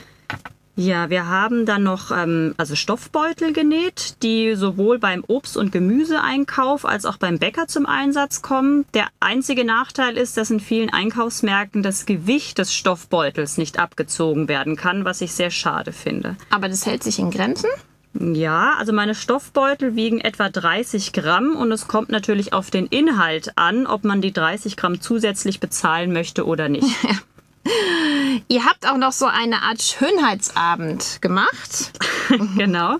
Ja, 0.78 1.08
wir 1.08 1.26
haben 1.26 1.64
dann 1.64 1.82
noch 1.82 2.10
ähm, 2.10 2.54
also 2.58 2.76
Stoffbeutel 2.76 3.54
genäht, 3.54 4.22
die 4.22 4.54
sowohl 4.56 4.98
beim 4.98 5.24
Obst- 5.26 5.56
und 5.56 5.72
Gemüseeinkauf 5.72 6.84
als 6.84 7.06
auch 7.06 7.16
beim 7.16 7.38
Bäcker 7.38 7.66
zum 7.66 7.86
Einsatz 7.86 8.42
kommen. 8.42 8.84
Der 8.92 9.06
einzige 9.18 9.64
Nachteil 9.64 10.18
ist, 10.18 10.36
dass 10.36 10.50
in 10.50 10.60
vielen 10.60 10.92
Einkaufsmärkten 10.92 11.82
das 11.82 12.04
Gewicht 12.04 12.58
des 12.58 12.74
Stoffbeutels 12.74 13.56
nicht 13.56 13.78
abgezogen 13.78 14.48
werden 14.48 14.76
kann, 14.76 15.06
was 15.06 15.22
ich 15.22 15.32
sehr 15.32 15.50
schade 15.50 15.92
finde. 15.92 16.36
Aber 16.50 16.68
das 16.68 16.84
hält 16.84 17.02
sich 17.02 17.18
in 17.18 17.30
Grenzen? 17.30 17.70
Ja, 18.18 18.74
also 18.78 18.92
meine 18.92 19.14
Stoffbeutel 19.14 19.96
wiegen 19.96 20.20
etwa 20.20 20.50
30 20.50 21.14
Gramm 21.14 21.56
und 21.56 21.72
es 21.72 21.88
kommt 21.88 22.10
natürlich 22.10 22.52
auf 22.52 22.70
den 22.70 22.86
Inhalt 22.86 23.52
an, 23.56 23.86
ob 23.86 24.04
man 24.04 24.20
die 24.20 24.32
30 24.32 24.76
Gramm 24.76 25.00
zusätzlich 25.00 25.58
bezahlen 25.58 26.12
möchte 26.12 26.46
oder 26.46 26.68
nicht. 26.68 26.88
Ihr 28.48 28.64
habt 28.64 28.88
auch 28.88 28.96
noch 28.96 29.12
so 29.12 29.26
eine 29.26 29.62
Art 29.62 29.82
Schönheitsabend 29.82 31.20
gemacht. 31.20 31.92
genau. 32.56 32.96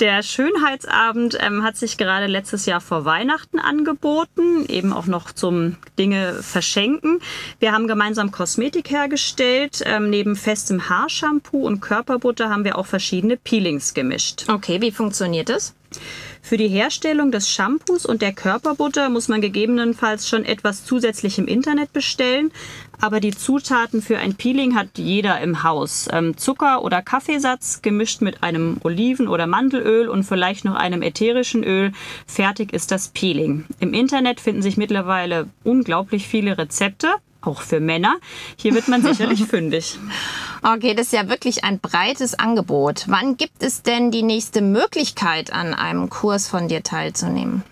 Der 0.00 0.22
Schönheitsabend 0.22 1.38
ähm, 1.40 1.62
hat 1.62 1.76
sich 1.76 1.96
gerade 1.96 2.26
letztes 2.26 2.66
Jahr 2.66 2.80
vor 2.80 3.04
Weihnachten 3.04 3.58
angeboten, 3.58 4.66
eben 4.68 4.92
auch 4.92 5.06
noch 5.06 5.32
zum 5.32 5.76
Dinge 5.98 6.34
verschenken. 6.42 7.20
Wir 7.58 7.72
haben 7.72 7.86
gemeinsam 7.86 8.30
Kosmetik 8.30 8.90
hergestellt. 8.90 9.82
Ähm, 9.84 10.10
neben 10.10 10.36
festem 10.36 10.88
Haarshampoo 10.88 11.66
und 11.66 11.80
Körperbutter 11.80 12.50
haben 12.50 12.64
wir 12.64 12.78
auch 12.78 12.86
verschiedene 12.86 13.36
Peelings 13.36 13.94
gemischt. 13.94 14.44
Okay, 14.48 14.80
wie 14.80 14.90
funktioniert 14.90 15.48
das? 15.48 15.74
Für 16.42 16.58
die 16.58 16.68
Herstellung 16.68 17.32
des 17.32 17.48
Shampoos 17.48 18.04
und 18.04 18.20
der 18.20 18.34
Körperbutter 18.34 19.08
muss 19.08 19.28
man 19.28 19.40
gegebenenfalls 19.40 20.28
schon 20.28 20.44
etwas 20.44 20.84
zusätzlich 20.84 21.38
im 21.38 21.46
Internet 21.46 21.94
bestellen. 21.94 22.52
Aber 23.00 23.20
die 23.20 23.32
Zutaten 23.32 24.02
für 24.02 24.18
ein 24.18 24.34
Peeling 24.34 24.74
hat 24.74 24.88
jeder 24.96 25.40
im 25.40 25.62
Haus. 25.62 26.08
Ähm, 26.12 26.36
Zucker 26.36 26.82
oder 26.82 27.02
Kaffeesatz 27.02 27.82
gemischt 27.82 28.20
mit 28.20 28.42
einem 28.42 28.78
Oliven- 28.82 29.28
oder 29.28 29.46
Mandelöl 29.46 30.08
und 30.08 30.24
vielleicht 30.24 30.64
noch 30.64 30.74
einem 30.74 31.02
ätherischen 31.02 31.64
Öl. 31.64 31.92
Fertig 32.26 32.72
ist 32.72 32.90
das 32.90 33.08
Peeling. 33.08 33.64
Im 33.80 33.94
Internet 33.94 34.40
finden 34.40 34.62
sich 34.62 34.76
mittlerweile 34.76 35.48
unglaublich 35.62 36.26
viele 36.26 36.58
Rezepte. 36.58 37.08
Auch 37.40 37.60
für 37.60 37.78
Männer. 37.78 38.16
Hier 38.56 38.74
wird 38.74 38.88
man 38.88 39.02
sicherlich 39.02 39.44
fündig. 39.48 39.98
Okay, 40.62 40.94
das 40.94 41.06
ist 41.06 41.12
ja 41.12 41.28
wirklich 41.28 41.62
ein 41.62 41.78
breites 41.78 42.38
Angebot. 42.38 43.04
Wann 43.08 43.36
gibt 43.36 43.62
es 43.62 43.82
denn 43.82 44.10
die 44.10 44.22
nächste 44.22 44.62
Möglichkeit, 44.62 45.52
an 45.52 45.74
einem 45.74 46.08
Kurs 46.08 46.48
von 46.48 46.68
dir 46.68 46.82
teilzunehmen? 46.82 47.62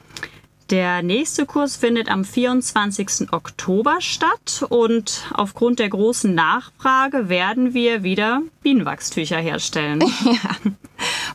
Der 0.73 1.03
nächste 1.03 1.45
Kurs 1.45 1.77
findet 1.77 2.11
am 2.11 2.25
24. 2.25 3.31
Oktober 3.31 3.97
statt 4.01 4.65
und 4.71 5.31
aufgrund 5.35 5.79
der 5.79 5.91
großen 5.91 6.35
Nachfrage 6.35 7.29
werden 7.29 7.75
wir 7.75 8.05
wieder 8.05 8.41
Bienenwachstücher 8.63 9.37
herstellen. 9.37 10.01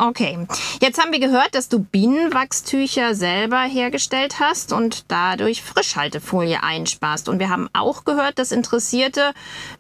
Okay, 0.06 0.38
jetzt 0.82 1.00
haben 1.02 1.14
wir 1.14 1.22
gehört, 1.22 1.56
dass 1.56 1.70
du 1.70 1.80
Bienenwachstücher 1.80 3.16
selber 3.16 3.62
hergestellt 3.62 4.42
hast 4.42 4.74
und 4.74 5.10
dadurch 5.10 5.64
Frischhaltefolie 5.64 6.62
einsparst. 6.62 7.30
Und 7.30 7.40
wir 7.40 7.50
haben 7.50 7.70
auch 7.72 8.04
gehört, 8.04 8.38
dass 8.38 8.52
Interessierte 8.52 9.32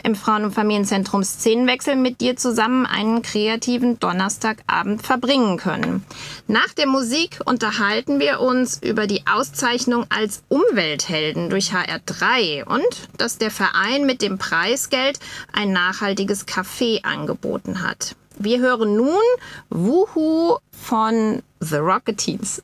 im 0.01 0.15
Frauen- 0.15 0.46
und 0.46 0.53
Familienzentrum 0.53 1.25
Szenenwechsel 1.25 1.98
mit 1.98 2.22
dir 2.22 2.38
zusammen 2.38 2.86
einen 2.86 3.22
kreativen 3.22 4.00
Donnerstagabend 4.00 5.06
verbringen 5.06 5.58
können. 5.58 6.06
Nach 6.48 6.72
der 6.72 6.88
Musik 6.88 7.42
unterhalten 7.44 8.22
wir 8.22 8.39
uns 8.39 8.82
über 8.82 9.08
die 9.08 9.27
Auszeichnung 9.27 10.06
als 10.08 10.44
Umwelthelden 10.48 11.50
durch 11.50 11.74
HR3 11.74 12.63
und 12.63 13.10
dass 13.18 13.39
der 13.39 13.51
Verein 13.51 14.06
mit 14.06 14.22
dem 14.22 14.38
Preisgeld 14.38 15.20
ein 15.51 15.74
nachhaltiges 15.74 16.48
Café 16.48 17.03
angeboten 17.03 17.84
hat. 17.86 18.15
Wir 18.38 18.60
hören 18.60 18.96
nun 18.96 19.22
Wuhu 19.70 20.58
von 20.72 21.42
The 21.60 21.78
Rocketeens. 21.78 22.62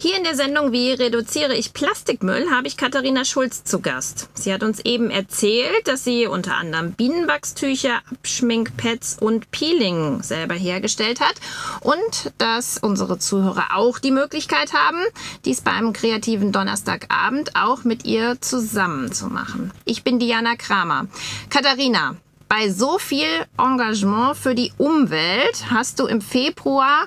Hier 0.00 0.16
in 0.16 0.22
der 0.22 0.36
Sendung 0.36 0.70
Wie 0.70 0.92
reduziere 0.92 1.56
ich 1.56 1.72
Plastikmüll 1.72 2.52
habe 2.52 2.68
ich 2.68 2.76
Katharina 2.76 3.24
Schulz 3.24 3.64
zu 3.64 3.80
Gast. 3.80 4.28
Sie 4.34 4.54
hat 4.54 4.62
uns 4.62 4.78
eben 4.84 5.10
erzählt, 5.10 5.88
dass 5.88 6.04
sie 6.04 6.28
unter 6.28 6.54
anderem 6.54 6.92
Bienenwachstücher, 6.92 8.00
Abschminkpads 8.12 9.16
und 9.20 9.50
Peeling 9.50 10.22
selber 10.22 10.54
hergestellt 10.54 11.18
hat 11.18 11.34
und 11.80 12.32
dass 12.38 12.78
unsere 12.78 13.18
Zuhörer 13.18 13.74
auch 13.74 13.98
die 13.98 14.12
Möglichkeit 14.12 14.72
haben, 14.72 15.02
dies 15.44 15.62
bei 15.62 15.72
einem 15.72 15.92
kreativen 15.92 16.52
Donnerstagabend 16.52 17.56
auch 17.56 17.82
mit 17.82 18.04
ihr 18.04 18.40
zusammen 18.40 19.10
zu 19.10 19.26
machen. 19.26 19.72
Ich 19.84 20.04
bin 20.04 20.20
Diana 20.20 20.54
Kramer. 20.54 21.08
Katharina, 21.50 22.14
bei 22.48 22.70
so 22.70 22.98
viel 22.98 23.26
Engagement 23.58 24.36
für 24.36 24.54
die 24.54 24.72
Umwelt 24.78 25.66
hast 25.70 26.00
du 26.00 26.06
im 26.06 26.20
Februar 26.20 27.06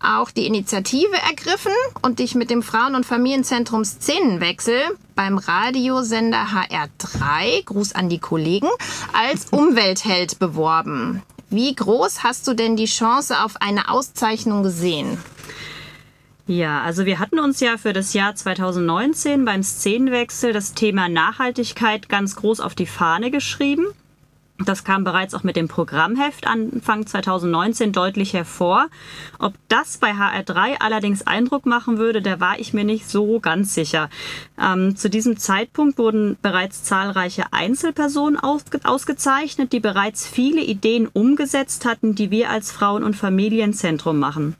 auch 0.00 0.30
die 0.30 0.46
Initiative 0.46 1.16
ergriffen 1.28 1.72
und 2.02 2.18
dich 2.18 2.34
mit 2.34 2.50
dem 2.50 2.62
Frauen- 2.62 2.94
und 2.94 3.04
Familienzentrum 3.04 3.84
Szenenwechsel 3.84 4.80
beim 5.14 5.38
Radiosender 5.38 6.46
HR3, 6.46 7.64
Gruß 7.64 7.94
an 7.94 8.08
die 8.08 8.18
Kollegen, 8.18 8.68
als 9.12 9.46
Umweltheld 9.50 10.38
beworben. 10.38 11.22
Wie 11.50 11.74
groß 11.74 12.22
hast 12.22 12.46
du 12.46 12.54
denn 12.54 12.76
die 12.76 12.86
Chance 12.86 13.40
auf 13.42 13.60
eine 13.60 13.88
Auszeichnung 13.88 14.62
gesehen? 14.62 15.18
Ja, 16.46 16.82
also 16.82 17.06
wir 17.06 17.18
hatten 17.18 17.40
uns 17.40 17.58
ja 17.58 17.76
für 17.76 17.92
das 17.92 18.12
Jahr 18.12 18.36
2019 18.36 19.44
beim 19.44 19.64
Szenenwechsel 19.64 20.52
das 20.52 20.74
Thema 20.74 21.08
Nachhaltigkeit 21.08 22.08
ganz 22.08 22.36
groß 22.36 22.60
auf 22.60 22.76
die 22.76 22.86
Fahne 22.86 23.32
geschrieben. 23.32 23.86
Das 24.64 24.84
kam 24.84 25.04
bereits 25.04 25.34
auch 25.34 25.42
mit 25.42 25.56
dem 25.56 25.68
Programmheft 25.68 26.46
Anfang 26.46 27.06
2019 27.06 27.92
deutlich 27.92 28.32
hervor. 28.32 28.86
Ob 29.38 29.54
das 29.68 29.98
bei 29.98 30.12
HR3 30.12 30.76
allerdings 30.80 31.26
Eindruck 31.26 31.66
machen 31.66 31.98
würde, 31.98 32.22
da 32.22 32.40
war 32.40 32.58
ich 32.58 32.72
mir 32.72 32.84
nicht 32.84 33.08
so 33.08 33.38
ganz 33.38 33.74
sicher. 33.74 34.08
Ähm, 34.58 34.96
zu 34.96 35.10
diesem 35.10 35.36
Zeitpunkt 35.36 35.98
wurden 35.98 36.38
bereits 36.40 36.84
zahlreiche 36.84 37.52
Einzelpersonen 37.52 38.38
ausge 38.38 38.80
ausgezeichnet, 38.84 39.72
die 39.72 39.80
bereits 39.80 40.26
viele 40.26 40.62
Ideen 40.62 41.06
umgesetzt 41.06 41.84
hatten, 41.84 42.14
die 42.14 42.30
wir 42.30 42.50
als 42.50 42.72
Frauen- 42.72 43.04
und 43.04 43.14
Familienzentrum 43.14 44.18
machen. 44.18 44.56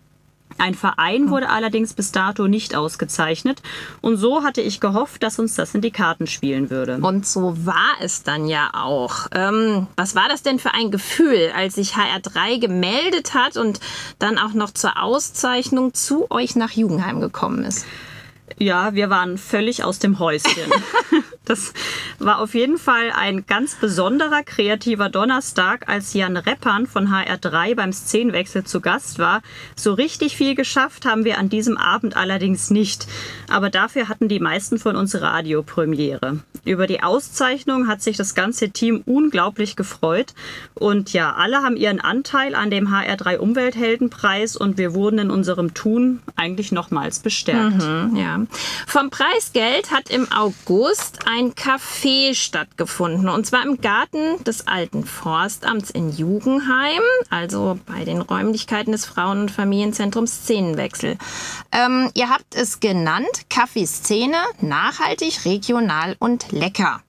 Ein 0.59 0.75
Verein 0.75 1.31
wurde 1.31 1.49
allerdings 1.49 1.95
bis 1.95 2.13
dato 2.13 2.49
nicht 2.49 2.75
ausgezeichnet 2.75 3.63
und 4.01 4.17
so 4.17 4.43
hatte 4.43 4.61
ich 4.61 4.81
gehofft, 4.81 5.23
dass 5.23 5.39
uns 5.39 5.55
das 5.55 5.75
in 5.75 5.81
die 5.81 5.91
Karten 5.91 6.27
spielen 6.27 6.71
würde. 6.71 6.99
Und 7.01 7.27
so 7.27 7.55
war 7.67 7.97
es 8.01 8.23
dann 8.23 8.47
ja 8.47 8.71
auch. 8.73 9.27
Ähm, 9.33 9.87
was 9.97 10.15
war 10.15 10.29
das 10.29 10.43
denn 10.43 10.59
für 10.59 10.75
ein 10.75 10.91
Gefühl, 10.91 11.53
als 11.55 11.75
sich 11.75 11.95
HR3 11.95 12.61
gemeldet 12.61 13.35
hat 13.35 13.57
und 13.57 13.81
dann 14.19 14.39
auch 14.39 14.55
noch 14.55 14.71
zur 14.71 15.03
Auszeichnung 15.03 15.95
zu 15.95 16.31
euch 16.31 16.57
nach 16.57 16.71
Jugendheim 16.71 17.21
gekommen 17.21 17.65
ist? 17.65 17.87
Ja, 18.59 18.95
wir 18.95 19.11
waren 19.11 19.39
völlig 19.39 19.85
aus 19.85 19.99
dem 19.99 20.19
Häuschen. 20.19 20.73
Das 21.47 21.73
war 22.19 22.41
auf 22.41 22.55
jeden 22.55 22.76
Fall 22.76 23.12
ein 23.15 23.47
ganz 23.47 23.76
besonderer 23.76 24.43
kreativer 24.43 25.09
Donnerstag, 25.09 25.88
als 25.88 26.12
Jan 26.12 26.37
Reppern 26.37 26.87
von 26.87 27.09
HR3 27.09 27.76
beim 27.76 27.93
Szenenwechsel 27.93 28.65
zu 28.65 28.81
Gast 28.81 29.19
war. 29.19 29.43
So 29.76 29.95
richtig 29.95 30.37
viel 30.37 30.55
geschafft 30.55 31.07
haben 31.07 31.25
wir 31.25 31.38
an 31.38 31.49
diesem 31.49 31.79
Abend 31.79 32.17
allerdings 32.17 32.71
nicht. 32.71 33.07
Aber 33.49 33.71
dafür 33.71 34.09
hatten 34.09 34.29
die 34.29 34.41
meisten 34.41 34.79
von 34.79 34.97
uns 34.97 35.21
Radiopremiere. 35.21 36.41
Über 36.65 36.88
die 36.88 37.03
Auszeichnung 37.03 37.87
hat 37.87 38.03
sich 38.03 38.17
das 38.17 38.35
ganze 38.35 38.71
Team 38.71 39.03
unglaublich 39.07 39.76
gefreut. 39.76 40.35
Und 40.75 41.12
ja, 41.12 41.35
alle 41.35 41.62
haben 41.62 41.76
ihren 41.76 42.00
Anteil 42.00 42.57
an 42.57 42.71
dem 42.71 42.88
HR3 42.88 43.37
Umweltheldenpreis 43.37 44.57
und 44.57 44.79
wir 44.79 44.95
wurden 44.95 45.21
in 45.21 45.31
unserem 45.31 45.75
Tun 45.75 46.23
eigentlich 46.35 46.73
nochmals 46.73 47.21
bestärkt. 47.21 47.85
Mhm, 47.85 48.16
ja. 48.16 48.40
Vom 48.88 49.11
Preisgeld 49.11 49.92
hat 49.92 50.11
im 50.11 50.27
August 50.33 51.20
ein 51.27 51.36
Café 51.55 52.35
stattgefunden. 52.35 53.29
Und 53.29 53.46
zwar 53.46 53.64
im 53.64 53.81
Garten 53.81 54.42
des 54.44 54.66
alten 54.66 55.05
Forstamts 55.05 55.90
in 55.90 56.11
Jugendheim, 56.11 57.03
also 57.31 57.79
bei 57.87 58.05
den 58.05 58.20
Räumlichkeiten 58.20 58.92
des 58.92 59.05
Frauen- 59.07 59.42
und 59.42 59.51
Familienzentrums 59.51 60.33
Szenenwechsel. 60.42 61.16
Ähm, 61.72 62.11
ihr 62.14 62.31
habt 62.31 62.55
es 62.55 62.81
genannt, 62.81 63.49
Kaffeeszene, 63.51 64.38
nachhaltig, 64.61 65.44
regional 65.44 66.16
und 66.18 66.51
lecker. 66.53 67.03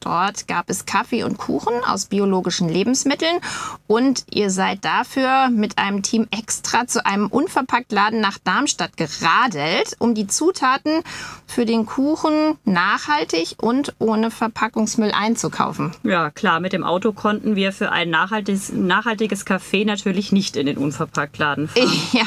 Dort 0.00 0.48
gab 0.48 0.70
es 0.70 0.86
Kaffee 0.86 1.24
und 1.24 1.38
Kuchen 1.38 1.84
aus 1.84 2.06
biologischen 2.06 2.68
Lebensmitteln 2.68 3.38
und 3.86 4.24
ihr 4.30 4.50
seid 4.50 4.84
dafür 4.84 5.50
mit 5.50 5.78
einem 5.78 6.02
Team 6.02 6.26
extra 6.30 6.86
zu 6.86 7.04
einem 7.04 7.26
Unverpacktladen 7.26 8.20
nach 8.20 8.38
Darmstadt 8.38 8.96
geradelt, 8.96 9.96
um 9.98 10.14
die 10.14 10.26
Zutaten 10.26 11.02
für 11.46 11.66
den 11.66 11.86
Kuchen 11.86 12.56
nachhaltig 12.64 13.56
und 13.58 13.94
ohne 13.98 14.30
Verpackungsmüll 14.30 15.12
einzukaufen. 15.12 15.92
Ja, 16.02 16.30
klar, 16.30 16.60
mit 16.60 16.72
dem 16.72 16.84
Auto 16.84 17.12
konnten 17.12 17.56
wir 17.56 17.72
für 17.72 17.92
ein 17.92 18.10
nachhaltiges, 18.10 18.72
nachhaltiges 18.72 19.46
Café 19.46 19.84
natürlich 19.84 20.32
nicht 20.32 20.56
in 20.56 20.66
den 20.66 20.78
Unverpacktladen 20.78 21.68
fahren. 21.68 21.90
Ja. 22.12 22.24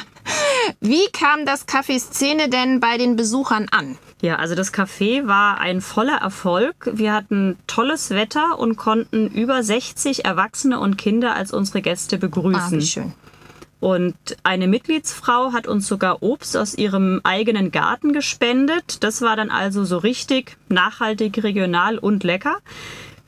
Wie 0.80 1.06
kam 1.12 1.45
das 1.45 1.67
Café 1.67 1.99
Szene 1.99 2.49
denn 2.49 2.80
bei 2.80 2.97
den 2.97 3.15
Besuchern 3.15 3.67
an? 3.71 3.97
Ja, 4.21 4.38
also 4.38 4.56
das 4.56 4.73
Café 4.73 5.28
war 5.28 5.60
ein 5.60 5.82
voller 5.82 6.17
Erfolg. 6.17 6.89
Wir 6.93 7.13
hatten 7.13 7.58
tolles 7.67 8.10
Wetter 8.12 8.58
und 8.58 8.78
konnten 8.78 9.28
über 9.28 9.63
60 9.63 10.23
Erwachsene 10.26 10.80
und 10.80 10.97
Kinder 10.97 11.36
als 11.36 11.52
unsere 11.52 11.82
Gäste 11.82 12.15
Ah, 12.15 12.19
begrüßen. 12.19 12.80
wie 12.80 12.86
schön. 12.86 13.13
Und 13.82 14.15
eine 14.43 14.67
Mitgliedsfrau 14.69 15.52
hat 15.52 15.67
uns 15.67 15.89
sogar 15.89 16.23
Obst 16.23 16.56
aus 16.56 16.73
ihrem 16.73 17.19
eigenen 17.26 17.69
Garten 17.71 18.13
gespendet. 18.13 19.04
Das 19.04 19.21
war 19.21 19.36
dann 19.36 19.49
also 19.49 19.84
so 19.84 19.97
richtig 19.97 20.56
nachhaltig, 20.69 21.43
regional 21.43 21.97
und 21.97 22.23
lecker. 22.23 22.60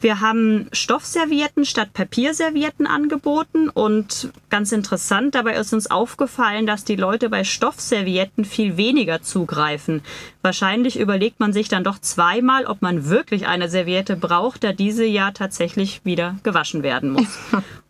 Wir 0.02 0.20
haben 0.20 0.68
Stoffservietten 0.72 1.66
statt 1.66 1.94
Papierservietten 1.94 2.86
angeboten 2.86 3.70
und 3.70 4.30
ganz 4.50 4.72
interessant, 4.72 5.36
dabei 5.36 5.56
ist 5.56 5.74
uns 5.74 5.90
aufgefallen, 5.90 6.68
dass 6.68 6.84
die 6.84 6.98
Leute 6.98 7.30
bei 7.30 7.44
Stoffservietten 7.44 8.46
viel 8.46 8.78
weniger 8.78 9.22
zugreifen. 9.22 10.02
Wahrscheinlich 10.42 11.00
überlegt 11.00 11.40
man 11.40 11.54
sich 11.54 11.70
dann 11.70 11.84
doch 11.84 11.98
zweimal, 12.00 12.66
ob 12.66 12.82
man 12.82 13.10
wirklich 13.10 13.48
eine 13.48 13.70
Serviette 13.70 14.16
braucht, 14.16 14.64
da 14.64 14.74
diese 14.74 15.06
ja 15.06 15.32
tatsächlich 15.32 16.02
wieder 16.04 16.36
gewaschen 16.44 16.84
werden 16.84 17.12
muss. 17.12 17.40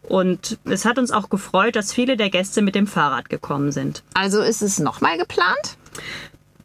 Und 0.04 0.60
es 0.66 0.86
hat 0.86 1.00
uns 1.00 1.10
auch 1.12 1.30
gefreut, 1.30 1.76
dass 1.76 1.92
viele 1.92 2.16
der 2.16 2.30
Gäste 2.30 2.62
mit 2.62 2.76
dem 2.76 2.86
Fahrrad 2.86 3.30
gekommen 3.30 3.72
sind. 3.72 4.04
Also 4.14 4.42
ist 4.42 4.62
es 4.62 4.80
nochmal 4.80 5.18
geplant? 5.18 5.78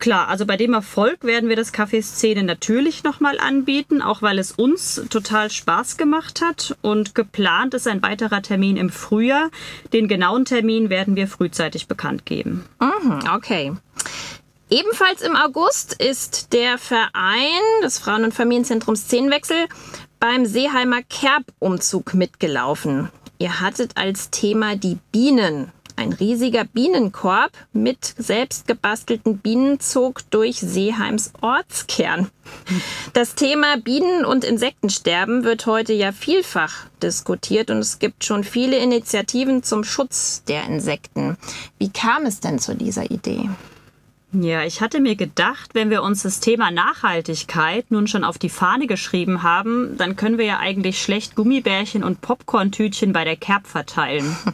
Klar, 0.00 0.28
also 0.28 0.46
bei 0.46 0.56
dem 0.56 0.72
Erfolg 0.72 1.24
werden 1.24 1.50
wir 1.50 1.56
das 1.56 1.74
Café 1.74 2.02
Szene 2.02 2.42
natürlich 2.42 3.04
nochmal 3.04 3.38
anbieten, 3.38 4.00
auch 4.00 4.22
weil 4.22 4.38
es 4.38 4.50
uns 4.50 5.02
total 5.10 5.50
Spaß 5.50 5.98
gemacht 5.98 6.40
hat. 6.40 6.74
Und 6.80 7.14
geplant 7.14 7.74
ist 7.74 7.86
ein 7.86 8.02
weiterer 8.02 8.40
Termin 8.40 8.78
im 8.78 8.88
Frühjahr. 8.88 9.50
Den 9.92 10.08
genauen 10.08 10.46
Termin 10.46 10.88
werden 10.88 11.16
wir 11.16 11.28
frühzeitig 11.28 11.86
bekannt 11.86 12.24
geben. 12.24 12.64
Mhm, 12.80 13.20
okay. 13.34 13.72
Ebenfalls 14.70 15.20
im 15.20 15.36
August 15.36 16.00
ist 16.00 16.54
der 16.54 16.78
Verein 16.78 17.60
des 17.82 17.98
Frauen- 17.98 18.24
und 18.24 18.32
Familienzentrums 18.32 19.02
Szenenwechsel 19.02 19.66
beim 20.18 20.46
Seeheimer 20.46 21.02
Kerbumzug 21.02 22.14
mitgelaufen. 22.14 23.10
Ihr 23.38 23.60
hattet 23.60 23.98
als 23.98 24.30
Thema 24.30 24.76
die 24.76 24.96
Bienen. 25.12 25.72
Ein 26.00 26.14
riesiger 26.14 26.64
Bienenkorb 26.64 27.52
mit 27.74 28.14
selbst 28.16 28.66
gebastelten 28.66 29.36
Bienen 29.36 29.80
zog 29.80 30.22
durch 30.30 30.56
Seeheims 30.56 31.34
Ortskern. 31.42 32.30
Das 33.12 33.34
Thema 33.34 33.76
Bienen- 33.76 34.24
und 34.24 34.42
Insektensterben 34.42 35.44
wird 35.44 35.66
heute 35.66 35.92
ja 35.92 36.12
vielfach 36.12 36.86
diskutiert 37.02 37.70
und 37.70 37.80
es 37.80 37.98
gibt 37.98 38.24
schon 38.24 38.44
viele 38.44 38.78
Initiativen 38.78 39.62
zum 39.62 39.84
Schutz 39.84 40.42
der 40.44 40.64
Insekten. 40.64 41.36
Wie 41.76 41.90
kam 41.90 42.24
es 42.24 42.40
denn 42.40 42.58
zu 42.58 42.74
dieser 42.74 43.10
Idee? 43.10 43.50
Ja, 44.32 44.64
ich 44.64 44.80
hatte 44.80 45.00
mir 45.00 45.16
gedacht, 45.16 45.74
wenn 45.74 45.90
wir 45.90 46.02
uns 46.02 46.22
das 46.22 46.40
Thema 46.40 46.70
Nachhaltigkeit 46.70 47.90
nun 47.90 48.06
schon 48.06 48.24
auf 48.24 48.38
die 48.38 48.48
Fahne 48.48 48.86
geschrieben 48.86 49.42
haben, 49.42 49.98
dann 49.98 50.16
können 50.16 50.38
wir 50.38 50.46
ja 50.46 50.60
eigentlich 50.60 51.02
schlecht 51.02 51.34
Gummibärchen 51.34 52.02
und 52.02 52.22
Popcorntütchen 52.22 53.12
bei 53.12 53.24
der 53.24 53.36
Kerb 53.36 53.66
verteilen. 53.66 54.34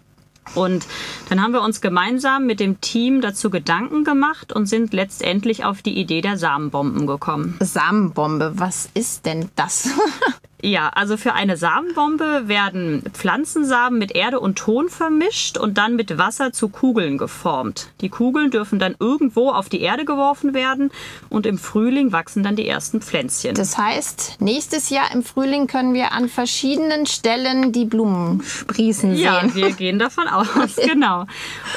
Und 0.54 0.86
dann 1.28 1.42
haben 1.42 1.52
wir 1.52 1.62
uns 1.62 1.80
gemeinsam 1.80 2.46
mit 2.46 2.60
dem 2.60 2.80
Team 2.80 3.20
dazu 3.20 3.50
Gedanken 3.50 4.04
gemacht 4.04 4.52
und 4.52 4.66
sind 4.66 4.92
letztendlich 4.92 5.64
auf 5.64 5.82
die 5.82 5.98
Idee 5.98 6.20
der 6.20 6.38
Samenbomben 6.38 7.06
gekommen. 7.06 7.56
Samenbombe, 7.60 8.52
was 8.56 8.88
ist 8.94 9.26
denn 9.26 9.50
das? 9.56 9.90
Ja, 10.62 10.88
also 10.88 11.16
für 11.16 11.34
eine 11.34 11.56
Samenbombe 11.56 12.48
werden 12.48 13.02
Pflanzensamen 13.12 13.98
mit 13.98 14.12
Erde 14.12 14.40
und 14.40 14.56
Ton 14.56 14.88
vermischt 14.88 15.58
und 15.58 15.76
dann 15.76 15.96
mit 15.96 16.16
Wasser 16.16 16.52
zu 16.52 16.70
Kugeln 16.70 17.18
geformt. 17.18 17.88
Die 18.00 18.08
Kugeln 18.08 18.50
dürfen 18.50 18.78
dann 18.78 18.96
irgendwo 18.98 19.50
auf 19.50 19.68
die 19.68 19.82
Erde 19.82 20.06
geworfen 20.06 20.54
werden 20.54 20.90
und 21.28 21.44
im 21.44 21.58
Frühling 21.58 22.10
wachsen 22.12 22.42
dann 22.42 22.56
die 22.56 22.66
ersten 22.66 23.02
Pflänzchen. 23.02 23.54
Das 23.54 23.76
heißt, 23.76 24.36
nächstes 24.40 24.88
Jahr 24.88 25.12
im 25.12 25.22
Frühling 25.22 25.66
können 25.66 25.92
wir 25.92 26.12
an 26.12 26.28
verschiedenen 26.28 27.04
Stellen 27.06 27.72
die 27.72 27.84
Blumen 27.84 28.42
sprießen 28.42 29.14
sehen. 29.14 29.22
Ja, 29.22 29.54
wir 29.54 29.72
gehen 29.76 29.98
davon 29.98 30.26
aus, 30.26 30.76
genau. 30.82 31.26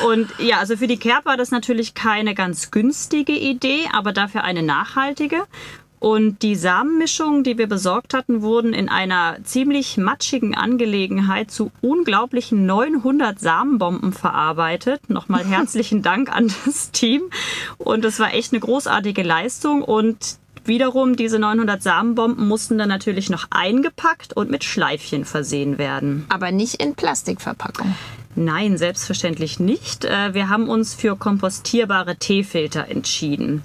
Und 0.08 0.30
ja, 0.40 0.60
also 0.60 0.78
für 0.78 0.88
die 0.88 0.98
Kerb 0.98 1.26
war 1.26 1.36
das 1.36 1.52
natürlich 1.52 1.96
keine 1.96 2.34
ganz 2.34 2.72
günstige 2.72 3.34
Idee, 3.34 3.90
aber 3.92 4.14
dafür 4.14 4.46
eine 4.46 4.64
nachhaltige. 4.64 5.44
Und 6.00 6.42
die 6.44 6.56
Samenmischungen, 6.56 7.44
die 7.44 7.58
wir 7.58 7.68
besorgt 7.68 8.14
hatten, 8.14 8.42
wurden 8.42 8.74
in 8.74 8.88
einer 8.88 9.38
ziemlich 9.44 9.98
matschigen 9.98 10.56
Angelegenheit 10.56 11.52
zu 11.52 11.72
unglaublichen 11.82 12.66
900 12.66 13.40
Samenbomben 13.40 14.14
verarbeitet. 14.14 15.10
Nochmal 15.10 15.44
herzlichen 15.50 16.02
Dank 16.02 16.34
an 16.34 16.52
das 16.66 16.92
Team. 16.92 17.24
Und 17.78 18.06
es 18.06 18.20
war 18.20 18.34
echt 18.34 18.54
eine 18.54 18.62
großartige 18.62 19.24
Leistung. 19.24 19.82
Und 19.82 20.38
wiederum, 20.64 21.18
diese 21.18 21.38
900 21.38 21.84
Samenbomben 21.84 22.48
mussten 22.48 22.78
dann 22.78 22.90
natürlich 22.90 23.30
noch 23.30 23.48
eingepackt 23.50 24.32
und 24.34 24.50
mit 24.50 24.64
Schleifchen 24.64 25.26
versehen 25.26 25.78
werden. 25.78 26.26
Aber 26.30 26.52
nicht 26.52 26.76
in 26.76 26.96
Plastikverpackung. 26.96 27.94
Nein, 28.36 28.78
selbstverständlich 28.78 29.60
nicht. 29.60 30.06
Äh, 30.06 30.34
wir 30.34 30.48
haben 30.48 30.70
uns 30.70 30.94
für 30.94 31.18
kompostierbare 31.18 32.16
Teefilter 32.16 32.88
entschieden. 32.88 33.64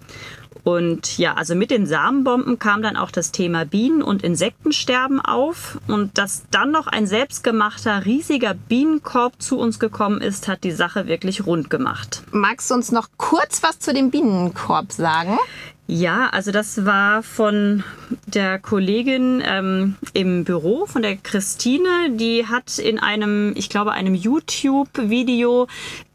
Und 0.64 1.18
ja, 1.18 1.35
also 1.35 1.55
mit 1.55 1.70
den 1.70 1.87
Samenbomben 1.87 2.59
kam 2.59 2.83
dann 2.83 2.96
auch 2.96 3.11
das 3.11 3.31
Thema 3.33 3.64
Bienen- 3.66 4.03
und 4.03 4.22
Insektensterben 4.22 5.20
auf. 5.20 5.79
Und 5.87 6.16
dass 6.16 6.44
dann 6.50 6.70
noch 6.70 6.87
ein 6.87 7.07
selbstgemachter 7.07 8.07
riesiger 8.07 8.55
Bienenkorb 8.55 9.40
zu 9.40 9.59
uns 9.59 9.79
gekommen 9.79 10.22
ist, 10.22 10.48
hat 10.48 10.64
die 10.64 10.72
Sache 10.72 11.07
wirklich 11.07 11.46
rund 11.46 11.68
gemacht. 11.68 12.22
Magst 12.33 12.70
du 12.70 12.74
uns 12.74 12.90
noch 12.90 13.09
kurz 13.18 13.62
was 13.62 13.79
zu 13.79 13.92
dem 13.92 14.11
Bienenkorb 14.11 14.90
sagen? 14.92 15.38
Ja, 15.86 16.30
also 16.30 16.50
das 16.50 16.86
war 16.86 17.22
von 17.22 17.84
der 18.26 18.58
Kollegin 18.58 19.42
ähm, 19.44 19.96
im 20.14 20.44
Büro, 20.44 20.86
von 20.86 21.02
der 21.02 21.16
Christine. 21.16 22.10
Die 22.12 22.46
hat 22.46 22.78
in 22.78 22.98
einem, 22.98 23.52
ich 23.54 23.68
glaube, 23.68 23.92
einem 23.92 24.14
YouTube-Video 24.14 25.66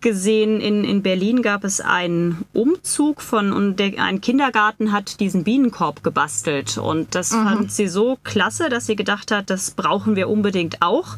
gesehen, 0.02 0.60
in, 0.60 0.84
in 0.84 1.04
Berlin 1.04 1.44
gab 1.44 1.64
es 1.64 1.82
einen 1.82 2.46
Umzug 2.52 3.22
von, 3.22 3.54
und 3.54 3.76
der, 3.76 4.04
ein 4.04 4.22
Kindergarten 4.22 4.92
hat 4.92 5.20
diesen 5.20 5.44
Bienenkorb 5.44 6.04
gebastelt. 6.04 6.80
Und 6.80 7.14
das 7.14 7.32
mhm. 7.32 7.44
fand 7.44 7.72
sie 7.72 7.88
so 7.88 8.18
klasse, 8.24 8.70
dass 8.70 8.88
sie 8.88 8.96
gedacht 8.96 9.30
hat, 9.30 9.52
das 9.52 9.72
brauchen 9.72 10.16
wir 10.16 10.30
unbedingt 10.30 10.82
auch. 10.82 11.16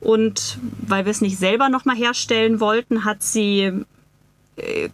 Und 0.00 0.58
weil 0.86 1.06
wir 1.06 1.10
es 1.12 1.22
nicht 1.22 1.38
selber 1.38 1.70
nochmal 1.70 1.96
herstellen 1.96 2.60
wollten, 2.60 3.06
hat 3.06 3.22
sie 3.22 3.86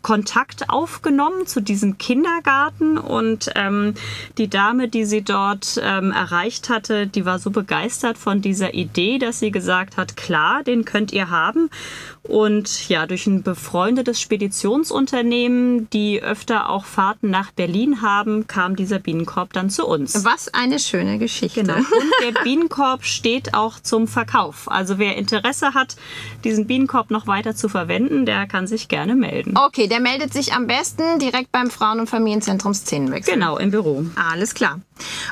Kontakt 0.02 0.70
aufgenommen 0.70 1.46
zu 1.46 1.60
diesem 1.60 1.96
Kindergarten 1.96 2.98
und 2.98 3.50
ähm, 3.54 3.94
die 4.36 4.48
Dame, 4.48 4.88
die 4.88 5.04
sie 5.04 5.22
dort 5.22 5.80
ähm, 5.80 6.10
erreicht 6.10 6.68
hatte, 6.68 7.06
die 7.06 7.24
war 7.24 7.38
so 7.38 7.50
begeistert 7.50 8.18
von 8.18 8.42
dieser 8.42 8.74
Idee, 8.74 9.18
dass 9.18 9.38
sie 9.38 9.52
gesagt 9.52 9.96
hat, 9.96 10.16
klar, 10.16 10.64
den 10.64 10.84
könnt 10.84 11.12
ihr 11.12 11.30
haben. 11.30 11.70
Und 12.24 12.88
ja, 12.88 13.06
durch 13.06 13.26
ein 13.26 13.42
befreundetes 13.42 14.20
Speditionsunternehmen, 14.20 15.90
die 15.90 16.22
öfter 16.22 16.70
auch 16.70 16.84
Fahrten 16.84 17.30
nach 17.30 17.50
Berlin 17.50 18.00
haben, 18.00 18.46
kam 18.46 18.76
dieser 18.76 19.00
Bienenkorb 19.00 19.52
dann 19.52 19.70
zu 19.70 19.86
uns. 19.86 20.24
Was 20.24 20.52
eine 20.54 20.78
schöne 20.78 21.18
Geschichte. 21.18 21.62
Genau. 21.62 21.74
Und 21.76 22.12
der 22.22 22.42
Bienenkorb 22.42 23.04
steht 23.04 23.54
auch 23.54 23.80
zum 23.80 24.06
Verkauf. 24.06 24.70
Also 24.70 24.98
wer 24.98 25.16
Interesse 25.16 25.74
hat, 25.74 25.96
diesen 26.44 26.66
Bienenkorb 26.66 27.10
noch 27.10 27.26
weiter 27.26 27.56
zu 27.56 27.68
verwenden, 27.68 28.24
der 28.24 28.46
kann 28.46 28.68
sich 28.68 28.86
gerne 28.86 29.16
melden. 29.16 29.51
Okay, 29.54 29.86
der 29.86 30.00
meldet 30.00 30.32
sich 30.32 30.54
am 30.54 30.66
besten 30.66 31.18
direkt 31.18 31.52
beim 31.52 31.70
Frauen- 31.70 32.00
und 32.00 32.08
Familienzentrum 32.08 32.72
Szenenwechsel. 32.72 33.34
Genau, 33.34 33.58
im 33.58 33.70
Büro. 33.70 34.04
Alles 34.16 34.54
klar. 34.54 34.80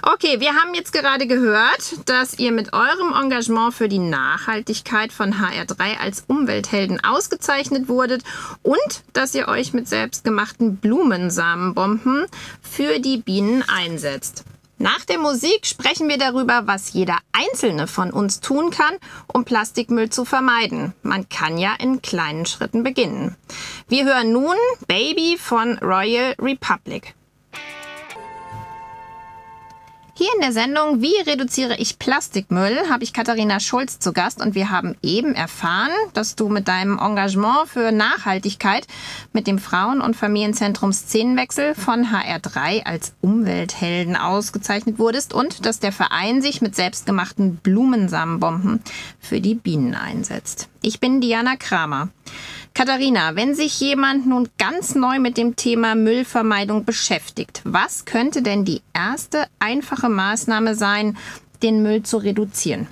Okay, 0.02 0.40
wir 0.40 0.50
haben 0.54 0.74
jetzt 0.74 0.92
gerade 0.92 1.26
gehört, 1.26 1.94
dass 2.06 2.38
ihr 2.38 2.52
mit 2.52 2.72
eurem 2.72 3.14
Engagement 3.18 3.72
für 3.72 3.88
die 3.88 3.98
Nachhaltigkeit 3.98 5.12
von 5.12 5.34
HR3 5.34 5.98
als 5.98 6.24
Umwelthelden 6.26 7.02
ausgezeichnet 7.02 7.88
wurdet 7.88 8.22
und 8.62 9.02
dass 9.12 9.34
ihr 9.34 9.48
euch 9.48 9.72
mit 9.72 9.88
selbstgemachten 9.88 10.76
Blumensamenbomben 10.76 12.26
für 12.62 12.98
die 12.98 13.18
Bienen 13.18 13.64
einsetzt. 13.68 14.44
Nach 14.82 15.04
der 15.04 15.18
Musik 15.18 15.66
sprechen 15.66 16.08
wir 16.08 16.16
darüber, 16.16 16.62
was 16.64 16.94
jeder 16.94 17.18
Einzelne 17.32 17.86
von 17.86 18.10
uns 18.10 18.40
tun 18.40 18.70
kann, 18.70 18.94
um 19.26 19.44
Plastikmüll 19.44 20.08
zu 20.08 20.24
vermeiden. 20.24 20.94
Man 21.02 21.28
kann 21.28 21.58
ja 21.58 21.74
in 21.78 22.00
kleinen 22.00 22.46
Schritten 22.46 22.82
beginnen. 22.82 23.36
Wir 23.88 24.06
hören 24.06 24.32
nun 24.32 24.56
Baby 24.88 25.36
von 25.38 25.76
Royal 25.80 26.34
Republic. 26.40 27.14
Hier 30.20 30.34
in 30.34 30.42
der 30.42 30.52
Sendung 30.52 31.00
Wie 31.00 31.16
reduziere 31.26 31.78
ich 31.78 31.98
Plastikmüll 31.98 32.90
habe 32.90 33.04
ich 33.04 33.14
Katharina 33.14 33.58
Schulz 33.58 34.00
zu 34.00 34.12
Gast 34.12 34.42
und 34.42 34.54
wir 34.54 34.68
haben 34.68 34.94
eben 35.00 35.34
erfahren, 35.34 35.92
dass 36.12 36.36
du 36.36 36.50
mit 36.50 36.68
deinem 36.68 36.98
Engagement 36.98 37.70
für 37.70 37.90
Nachhaltigkeit 37.90 38.86
mit 39.32 39.46
dem 39.46 39.58
Frauen- 39.58 40.02
und 40.02 40.16
Familienzentrum 40.16 40.92
Szenenwechsel 40.92 41.74
von 41.74 42.04
HR3 42.04 42.84
als 42.84 43.14
Umwelthelden 43.22 44.14
ausgezeichnet 44.14 44.98
wurdest 44.98 45.32
und 45.32 45.64
dass 45.64 45.80
der 45.80 45.90
Verein 45.90 46.42
sich 46.42 46.60
mit 46.60 46.76
selbstgemachten 46.76 47.56
Blumensamenbomben 47.56 48.82
für 49.20 49.40
die 49.40 49.54
Bienen 49.54 49.94
einsetzt. 49.94 50.68
Ich 50.82 51.00
bin 51.00 51.22
Diana 51.22 51.56
Kramer. 51.56 52.10
Katharina, 52.74 53.36
wenn 53.36 53.54
sich 53.54 53.80
jemand 53.80 54.26
nun 54.26 54.48
ganz 54.56 54.94
neu 54.94 55.18
mit 55.18 55.36
dem 55.36 55.56
Thema 55.56 55.94
Müllvermeidung 55.94 56.84
beschäftigt, 56.84 57.60
was 57.64 58.04
könnte 58.04 58.42
denn 58.42 58.64
die 58.64 58.80
erste 58.94 59.46
einfache 59.58 60.08
Maßnahme 60.08 60.74
sein, 60.74 61.18
den 61.62 61.82
Müll 61.82 62.02
zu 62.04 62.18
reduzieren? 62.18 62.86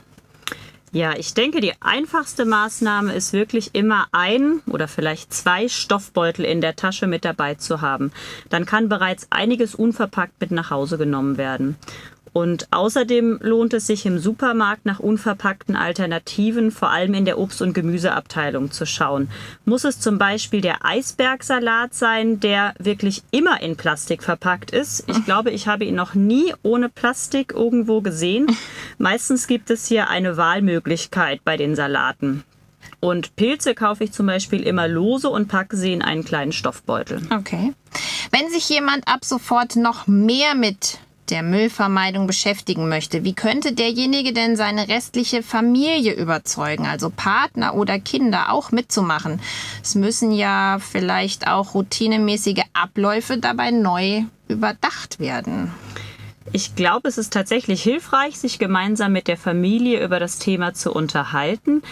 Ja, 0.91 1.15
ich 1.17 1.35
denke, 1.35 1.61
die 1.61 1.75
einfachste 1.81 2.47
Maßnahme 2.47 3.13
ist 3.13 3.35
wirklich 3.35 3.75
immer 3.75 4.07
ein 4.13 4.61
oder 4.67 4.89
vielleicht 4.89 5.35
zwei 5.35 5.69
Stoffbeutel 5.69 6.47
in 6.47 6.63
der 6.63 6.77
Tasche 6.77 7.07
mit 7.07 7.27
dabei 7.27 7.57
zu 7.57 7.83
haben. 7.83 8.11
Dann 8.49 8.65
kann 8.65 8.89
bereits 8.89 9.27
einiges 9.31 9.75
unverpackt 9.75 10.41
mit 10.41 10.51
nach 10.51 10.71
Hause 10.71 10.97
genommen 10.97 11.37
werden. 11.37 11.77
Und 12.33 12.69
außerdem 12.71 13.39
lohnt 13.43 13.75
es 13.75 13.87
sich 13.87 14.07
im 14.07 14.19
Supermarkt 14.19 14.87
nach 14.87 15.01
unverpackten 15.01 15.77
Alternativen, 15.77 16.71
vor 16.71 16.91
allem 16.91 17.15
in 17.15 17.25
der 17.25 17.39
Obst- 17.39 17.63
und 17.63 17.73
Gemüseabteilung 17.73 18.71
zu 18.71 18.87
schauen. 18.87 19.31
Muss 19.65 19.85
es 19.85 20.01
zum 20.01 20.19
Beispiel 20.19 20.61
der 20.61 20.85
Eisbergsalat 20.85 21.95
sein, 21.95 22.41
der 22.41 22.75
wirklich 22.79 23.23
immer 23.31 23.63
in 23.63 23.77
Plastik 23.77 24.23
verpackt 24.23 24.71
ist? 24.71 25.05
Ich 25.09 25.25
glaube, 25.25 25.51
ich 25.51 25.67
habe 25.69 25.85
ihn 25.85 25.95
noch 25.95 26.15
nie 26.15 26.55
ohne 26.63 26.89
Plastik 26.89 27.53
irgendwo 27.53 28.01
gesehen. 28.01 28.47
Meistens 28.99 29.47
gibt 29.47 29.71
es 29.71 29.87
hier 29.87 30.09
eine 30.09 30.37
Wahlmöglichkeit 30.37 31.41
bei 31.45 31.57
den 31.57 31.75
Salaten. 31.75 32.45
Und 33.01 33.37
Pilze 33.37 33.75
kaufe 33.75 34.05
ich 34.05 34.13
zum 34.13 34.27
Beispiel 34.27 34.63
immer 34.63 34.89
lose 34.89 35.29
und 35.29 35.49
packe 35.49 35.77
sie 35.77 35.93
in 35.93 36.03
einen 36.03 36.25
kleinen 36.25 36.53
Stoffbeutel. 36.53 37.23
Okay. 37.31 37.73
Wenn 38.31 38.51
sich 38.51 38.69
jemand 38.69 39.07
ab 39.07 39.25
sofort 39.25 39.77
noch 39.77 40.07
mehr 40.07 40.55
mit 40.55 40.99
der 41.31 41.43
Müllvermeidung 41.43 42.27
beschäftigen 42.27 42.89
möchte, 42.89 43.25
wie 43.25 43.35
könnte 43.35 43.73
derjenige 43.73 44.33
denn 44.33 44.57
seine 44.57 44.89
restliche 44.89 45.43
Familie 45.43 46.15
überzeugen, 46.15 46.87
also 46.87 47.11
Partner 47.11 47.75
oder 47.75 47.99
Kinder 47.99 48.53
auch 48.53 48.73
mitzumachen? 48.73 49.41
Es 49.83 49.95
müssen 49.95 50.33
ja 50.33 50.79
vielleicht 50.81 51.47
auch 51.47 51.75
routinemäßige 51.75 52.63
Abläufe 52.73 53.39
dabei 53.39 53.71
neu 53.71 54.23
überdacht 54.49 55.21
werden. 55.21 55.73
Ich 56.53 56.75
glaube, 56.75 57.09
es 57.09 57.19
ist 57.19 57.33
tatsächlich 57.33 57.83
hilfreich, 57.83 58.39
sich 58.39 58.59
gemeinsam 58.59 59.13
mit 59.13 59.29
der 59.29 59.37
Familie 59.37 60.03
über 60.03 60.19
das 60.19 60.39
Thema 60.39 60.73
zu 60.73 60.93
unterhalten. 60.93 61.83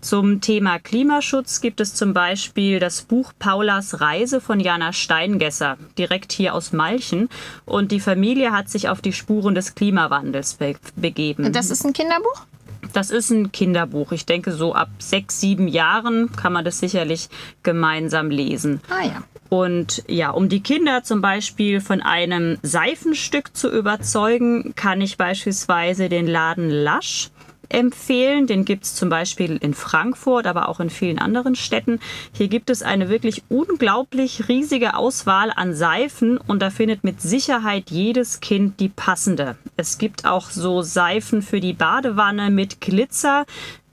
Zum 0.00 0.40
Thema 0.40 0.78
Klimaschutz 0.78 1.60
gibt 1.60 1.80
es 1.80 1.94
zum 1.94 2.14
Beispiel 2.14 2.80
das 2.80 3.02
Buch 3.02 3.32
Paulas 3.38 4.00
Reise 4.00 4.40
von 4.40 4.58
Jana 4.58 4.94
Steingesser, 4.94 5.76
direkt 5.98 6.32
hier 6.32 6.54
aus 6.54 6.72
Malchen. 6.72 7.28
Und 7.66 7.92
die 7.92 8.00
Familie 8.00 8.52
hat 8.52 8.70
sich 8.70 8.88
auf 8.88 9.02
die 9.02 9.12
Spuren 9.12 9.54
des 9.54 9.74
Klimawandels 9.74 10.54
be 10.54 10.76
begeben. 10.96 11.52
Das 11.52 11.70
ist 11.70 11.84
ein 11.84 11.92
Kinderbuch? 11.92 12.46
Das 12.94 13.10
ist 13.10 13.30
ein 13.30 13.52
Kinderbuch. 13.52 14.12
Ich 14.12 14.26
denke, 14.26 14.52
so 14.52 14.74
ab 14.74 14.88
sechs, 14.98 15.40
sieben 15.40 15.68
Jahren 15.68 16.32
kann 16.32 16.52
man 16.52 16.64
das 16.64 16.80
sicherlich 16.80 17.28
gemeinsam 17.62 18.30
lesen. 18.30 18.80
Ah 18.88 19.04
ja. 19.04 19.22
Und 19.50 20.04
ja, 20.06 20.30
um 20.30 20.48
die 20.48 20.62
Kinder 20.62 21.02
zum 21.02 21.20
Beispiel 21.20 21.80
von 21.80 22.00
einem 22.00 22.58
Seifenstück 22.62 23.56
zu 23.56 23.68
überzeugen, 23.68 24.74
kann 24.76 25.00
ich 25.00 25.16
beispielsweise 25.16 26.08
den 26.08 26.26
Laden 26.26 26.70
Lasch 26.70 27.30
empfehlen. 27.70 28.46
Den 28.46 28.64
gibt 28.64 28.84
es 28.84 28.94
zum 28.94 29.08
Beispiel 29.08 29.56
in 29.56 29.74
Frankfurt, 29.74 30.46
aber 30.46 30.68
auch 30.68 30.80
in 30.80 30.90
vielen 30.90 31.18
anderen 31.18 31.54
Städten. 31.54 32.00
Hier 32.32 32.48
gibt 32.48 32.70
es 32.70 32.82
eine 32.82 33.08
wirklich 33.08 33.42
unglaublich 33.48 34.48
riesige 34.48 34.94
Auswahl 34.94 35.52
an 35.54 35.74
Seifen 35.74 36.38
und 36.38 36.60
da 36.60 36.70
findet 36.70 37.04
mit 37.04 37.20
Sicherheit 37.20 37.90
jedes 37.90 38.40
Kind 38.40 38.80
die 38.80 38.88
passende. 38.88 39.56
Es 39.76 39.98
gibt 39.98 40.26
auch 40.26 40.50
so 40.50 40.82
Seifen 40.82 41.42
für 41.42 41.60
die 41.60 41.72
Badewanne 41.72 42.50
mit 42.50 42.80
Glitzer 42.80 43.46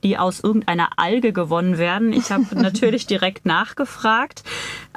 die 0.04 0.16
aus 0.16 0.40
irgendeiner 0.40 0.90
Alge 0.96 1.32
gewonnen 1.32 1.78
werden. 1.78 2.12
Ich 2.12 2.30
habe 2.30 2.46
natürlich 2.54 3.06
direkt 3.06 3.46
nachgefragt. 3.46 4.44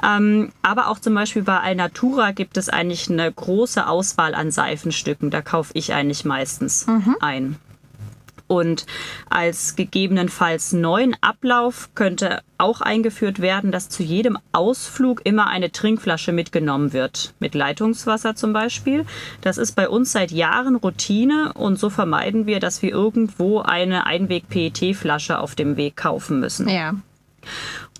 Ähm, 0.02 0.52
aber 0.62 0.88
auch 0.88 0.98
zum 0.98 1.14
Beispiel 1.14 1.42
bei 1.42 1.58
Alnatura 1.58 2.32
gibt 2.32 2.56
es 2.56 2.68
eigentlich 2.68 3.10
eine 3.10 3.30
große 3.30 3.86
Auswahl 3.86 4.34
an 4.34 4.50
Seifenstücken. 4.50 5.30
Da 5.30 5.42
kaufe 5.42 5.72
ich 5.74 5.92
eigentlich 5.92 6.24
meistens 6.24 6.86
mhm. 6.86 7.16
ein. 7.20 7.56
Und 8.52 8.84
als 9.30 9.76
gegebenenfalls 9.76 10.74
neuen 10.74 11.16
Ablauf 11.22 11.88
könnte 11.94 12.42
auch 12.58 12.82
eingeführt 12.82 13.40
werden, 13.40 13.72
dass 13.72 13.88
zu 13.88 14.02
jedem 14.02 14.36
Ausflug 14.52 15.22
immer 15.24 15.46
eine 15.46 15.72
Trinkflasche 15.72 16.32
mitgenommen 16.32 16.92
wird. 16.92 17.32
Mit 17.38 17.54
Leitungswasser 17.54 18.34
zum 18.34 18.52
Beispiel. 18.52 19.06
Das 19.40 19.56
ist 19.56 19.72
bei 19.72 19.88
uns 19.88 20.12
seit 20.12 20.32
Jahren 20.32 20.76
Routine 20.76 21.54
und 21.54 21.78
so 21.78 21.88
vermeiden 21.88 22.44
wir, 22.44 22.60
dass 22.60 22.82
wir 22.82 22.90
irgendwo 22.90 23.60
eine 23.60 24.04
Einweg-PET-Flasche 24.04 25.38
auf 25.38 25.54
dem 25.54 25.78
Weg 25.78 25.96
kaufen 25.96 26.38
müssen. 26.38 26.68
Ja. 26.68 26.92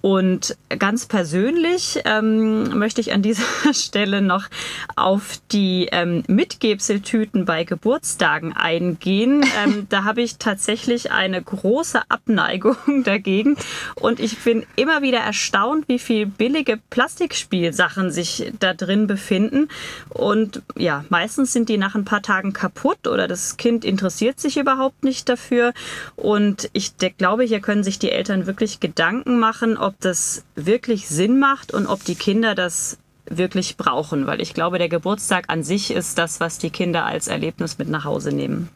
Und 0.02 0.56
ganz 0.80 1.06
persönlich 1.06 2.00
ähm, 2.04 2.76
möchte 2.76 3.00
ich 3.00 3.12
an 3.12 3.22
dieser 3.22 3.44
Stelle 3.72 4.20
noch 4.20 4.48
auf 4.96 5.38
die 5.52 5.88
ähm, 5.92 6.24
Mitgebseltüten 6.26 7.44
bei 7.44 7.62
Geburtstagen 7.62 8.52
eingehen. 8.52 9.44
Ähm, 9.64 9.86
da 9.88 10.02
habe 10.02 10.20
ich 10.22 10.38
tatsächlich 10.38 11.12
eine 11.12 11.40
große 11.40 12.02
Abneigung 12.08 12.76
dagegen. 13.04 13.56
Und 13.94 14.18
ich 14.18 14.38
bin 14.38 14.66
immer 14.74 15.02
wieder 15.02 15.20
erstaunt, 15.20 15.88
wie 15.88 16.00
viel 16.00 16.26
billige 16.26 16.80
Plastikspielsachen 16.90 18.10
sich 18.10 18.52
da 18.58 18.74
drin 18.74 19.06
befinden. 19.06 19.68
Und 20.08 20.62
ja, 20.76 21.04
meistens 21.10 21.52
sind 21.52 21.68
die 21.68 21.78
nach 21.78 21.94
ein 21.94 22.04
paar 22.04 22.22
Tagen 22.22 22.52
kaputt 22.52 23.06
oder 23.06 23.28
das 23.28 23.56
Kind 23.56 23.84
interessiert 23.84 24.40
sich 24.40 24.56
überhaupt 24.56 25.04
nicht 25.04 25.28
dafür. 25.28 25.72
Und 26.16 26.70
ich 26.72 26.94
glaube, 27.18 27.44
hier 27.44 27.60
können 27.60 27.84
sich 27.84 28.00
die 28.00 28.10
Eltern 28.10 28.46
wirklich 28.46 28.80
Gedanken 28.80 29.38
machen, 29.38 29.76
ob 29.78 29.91
ob 29.92 30.00
das 30.00 30.42
wirklich 30.55 31.07
Sinn 31.07 31.38
macht 31.38 31.74
und 31.74 31.87
ob 31.87 32.02
die 32.05 32.14
Kinder 32.14 32.55
das 32.55 32.96
wirklich 33.26 33.76
brauchen, 33.76 34.26
weil 34.26 34.40
ich 34.40 34.55
glaube, 34.55 34.78
der 34.78 34.88
Geburtstag 34.88 35.44
an 35.48 35.62
sich 35.62 35.90
ist 35.90 36.16
das, 36.16 36.40
was 36.40 36.59
die 36.59 36.70
Kinder 36.70 37.05
als 37.05 37.28
Erlebnis 37.28 37.78
mit 37.78 37.88
nach 37.88 38.05
Hause 38.05 38.33
nehmen. 38.33 38.70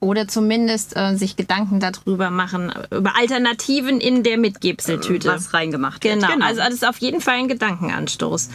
Oder 0.00 0.26
zumindest 0.26 0.96
äh, 0.96 1.16
sich 1.16 1.36
Gedanken 1.36 1.80
darüber 1.80 2.30
machen, 2.30 2.72
über 2.90 3.16
Alternativen 3.16 4.00
in 4.00 4.22
der 4.22 4.38
Mitgebseltüte. 4.38 5.28
Was 5.28 5.54
reingemacht 5.54 6.00
genau. 6.00 6.22
wird. 6.22 6.32
Genau, 6.32 6.46
also 6.46 6.60
das 6.60 6.74
ist 6.74 6.86
auf 6.86 6.98
jeden 6.98 7.20
Fall 7.20 7.34
ein 7.34 7.48
Gedankenanstoß. 7.48 8.48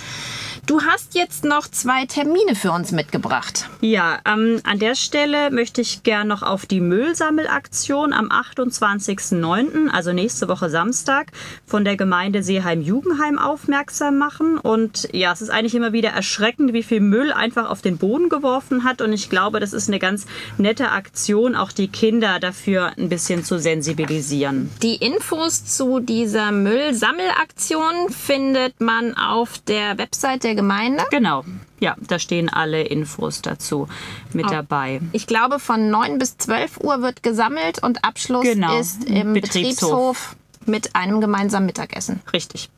Du 0.70 0.84
hast 0.84 1.16
jetzt 1.16 1.46
noch 1.46 1.68
zwei 1.68 2.06
Termine 2.06 2.54
für 2.54 2.72
uns 2.72 2.92
mitgebracht. 2.92 3.68
Ja, 3.82 4.20
ähm, 4.24 4.62
an 4.66 4.78
der 4.78 4.94
Stelle 4.94 5.50
möchte 5.50 5.82
ich 5.82 6.04
gern 6.04 6.28
noch 6.28 6.44
auf 6.44 6.68
die 6.68 6.80
Müllsammelaktion 6.80 8.14
am 8.14 8.28
28.09., 8.28 9.90
also 9.90 10.14
nächste 10.14 10.48
Woche 10.48 10.70
Samstag, 10.70 11.32
von 11.66 11.86
der 11.86 11.98
Gemeinde 11.98 12.44
Seeheim-Jugendheim 12.44 13.40
aufmerksam 13.40 14.20
machen. 14.20 14.60
Und 14.60 15.10
ja, 15.12 15.34
es 15.34 15.42
ist 15.42 15.50
eigentlich 15.50 15.74
immer 15.74 15.92
wieder 15.92 16.10
erschreckend, 16.10 16.72
wie 16.72 16.84
viel 16.84 17.00
Müll 17.00 17.34
einfach 17.34 17.68
auf 17.68 17.82
den 17.82 17.98
Boden 17.98 18.30
geworfen 18.30 18.84
hat. 18.84 19.02
Und 19.02 19.12
ich 19.12 19.32
glaube, 19.32 19.60
das 19.60 19.74
ist 19.74 19.88
eine 19.88 19.98
ganz 19.98 20.28
nette 20.60 20.92
Aktion, 20.92 21.56
auch 21.56 21.72
die 21.72 21.88
Kinder 21.88 22.40
dafür 22.40 22.92
ein 22.96 23.10
bisschen 23.10 23.44
zu 23.44 23.58
sensibilisieren. 23.58 24.70
Die 24.84 24.98
Infos 24.98 25.66
zu 25.66 26.00
dieser 26.00 26.52
Müllsammelaktion 26.52 28.12
findet 28.12 28.80
man 28.80 29.18
auf 29.18 29.58
der 29.68 29.98
Website 29.98 30.44
der 30.44 30.59
Gemeinde? 30.60 31.04
Genau. 31.12 31.44
Ja, 31.80 31.96
da 32.00 32.20
stehen 32.20 32.50
alle 32.50 32.84
Infos 32.84 33.42
dazu 33.42 33.88
mit 34.34 34.46
oh. 34.48 34.50
dabei. 34.50 35.02
Ich 35.14 35.28
glaube, 35.28 35.60
von 35.60 35.90
9 35.90 36.18
bis 36.18 36.38
12 36.38 36.78
Uhr 36.80 37.02
wird 37.02 37.24
gesammelt 37.24 37.82
und 37.82 38.04
Abschluss 38.04 38.44
genau. 38.44 38.78
ist 38.78 39.06
im 39.06 39.34
Betriebshof. 39.34 39.54
Betriebshof 39.54 40.36
mit 40.66 40.96
einem 40.96 41.22
gemeinsamen 41.22 41.66
Mittagessen. 41.66 42.22
Richtig. 42.34 42.70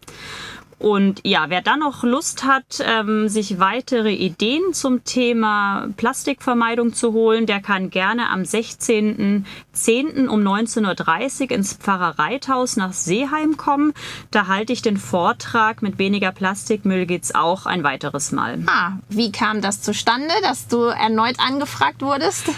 Und 0.81 1.21
ja, 1.23 1.45
wer 1.49 1.61
dann 1.61 1.79
noch 1.79 2.03
Lust 2.03 2.43
hat, 2.43 2.83
ähm, 2.83 3.29
sich 3.29 3.59
weitere 3.59 4.13
Ideen 4.13 4.73
zum 4.73 5.03
Thema 5.03 5.87
Plastikvermeidung 5.95 6.95
zu 6.95 7.13
holen, 7.13 7.45
der 7.45 7.61
kann 7.61 7.91
gerne 7.91 8.29
am 8.29 8.41
16.10. 8.41 10.27
um 10.27 10.41
19.30 10.41 11.43
Uhr 11.43 11.51
ins 11.51 11.73
Pfarrereithaus 11.73 12.77
nach 12.77 12.93
Seeheim 12.93 13.57
kommen. 13.57 13.93
Da 14.31 14.47
halte 14.47 14.73
ich 14.73 14.81
den 14.81 14.97
Vortrag 14.97 15.83
mit 15.83 15.99
weniger 15.99 16.31
Plastikmüll 16.31 17.05
geht's 17.05 17.35
auch 17.35 17.67
ein 17.67 17.83
weiteres 17.83 18.31
Mal. 18.31 18.63
Ah, 18.65 18.93
wie 19.07 19.31
kam 19.31 19.61
das 19.61 19.83
zustande, 19.83 20.33
dass 20.41 20.67
du 20.67 20.85
erneut 20.85 21.39
angefragt 21.39 22.01
wurdest? 22.01 22.49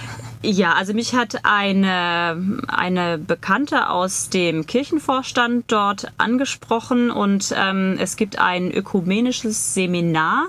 Ja, 0.45 0.73
also 0.73 0.93
mich 0.93 1.15
hat 1.15 1.45
eine, 1.45 2.59
eine 2.67 3.17
Bekannte 3.17 3.89
aus 3.89 4.27
dem 4.29 4.65
Kirchenvorstand 4.65 5.71
dort 5.71 6.11
angesprochen 6.17 7.11
und 7.11 7.53
ähm, 7.55 7.95
es 7.97 8.17
gibt 8.17 8.39
ein 8.39 8.69
ökumenisches 8.69 9.73
Seminar 9.73 10.47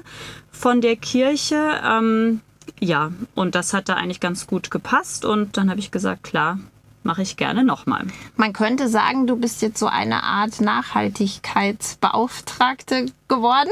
von 0.50 0.80
der 0.80 0.96
Kirche. 0.96 1.80
Ähm, 1.88 2.40
ja, 2.80 3.12
und 3.36 3.54
das 3.54 3.72
hat 3.72 3.88
da 3.88 3.94
eigentlich 3.94 4.18
ganz 4.18 4.48
gut 4.48 4.72
gepasst 4.72 5.24
und 5.24 5.56
dann 5.56 5.70
habe 5.70 5.78
ich 5.78 5.92
gesagt, 5.92 6.24
klar, 6.24 6.58
mache 7.04 7.22
ich 7.22 7.36
gerne 7.36 7.62
nochmal. 7.64 8.04
Man 8.36 8.52
könnte 8.52 8.88
sagen, 8.88 9.26
du 9.26 9.36
bist 9.36 9.62
jetzt 9.62 9.78
so 9.78 9.86
eine 9.86 10.22
Art 10.22 10.60
Nachhaltigkeitsbeauftragte 10.60 13.06
geworden. 13.28 13.70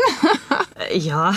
Äh, 0.90 0.98
ja. 0.98 1.28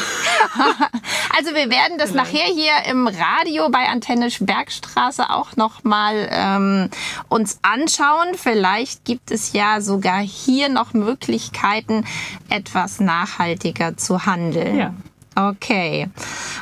also 1.38 1.53
wir 1.53 1.69
werden 1.69 1.97
das 1.97 2.12
Vielleicht. 2.12 2.34
nachher 2.34 2.53
hier 2.53 2.71
im 2.89 3.08
Radio 3.08 3.69
bei 3.69 3.88
Antenne 3.88 4.29
Bergstraße 4.39 5.29
auch 5.29 5.55
nochmal 5.55 6.27
ähm, 6.31 6.89
uns 7.29 7.60
anschauen. 7.62 8.36
Vielleicht 8.36 9.05
gibt 9.05 9.31
es 9.31 9.53
ja 9.53 9.79
sogar 9.81 10.19
hier 10.19 10.69
noch 10.69 10.93
Möglichkeiten, 10.93 12.05
etwas 12.49 12.99
nachhaltiger 12.99 13.97
zu 13.97 14.25
handeln. 14.25 14.77
Ja. 14.77 14.93
Okay, 15.36 16.10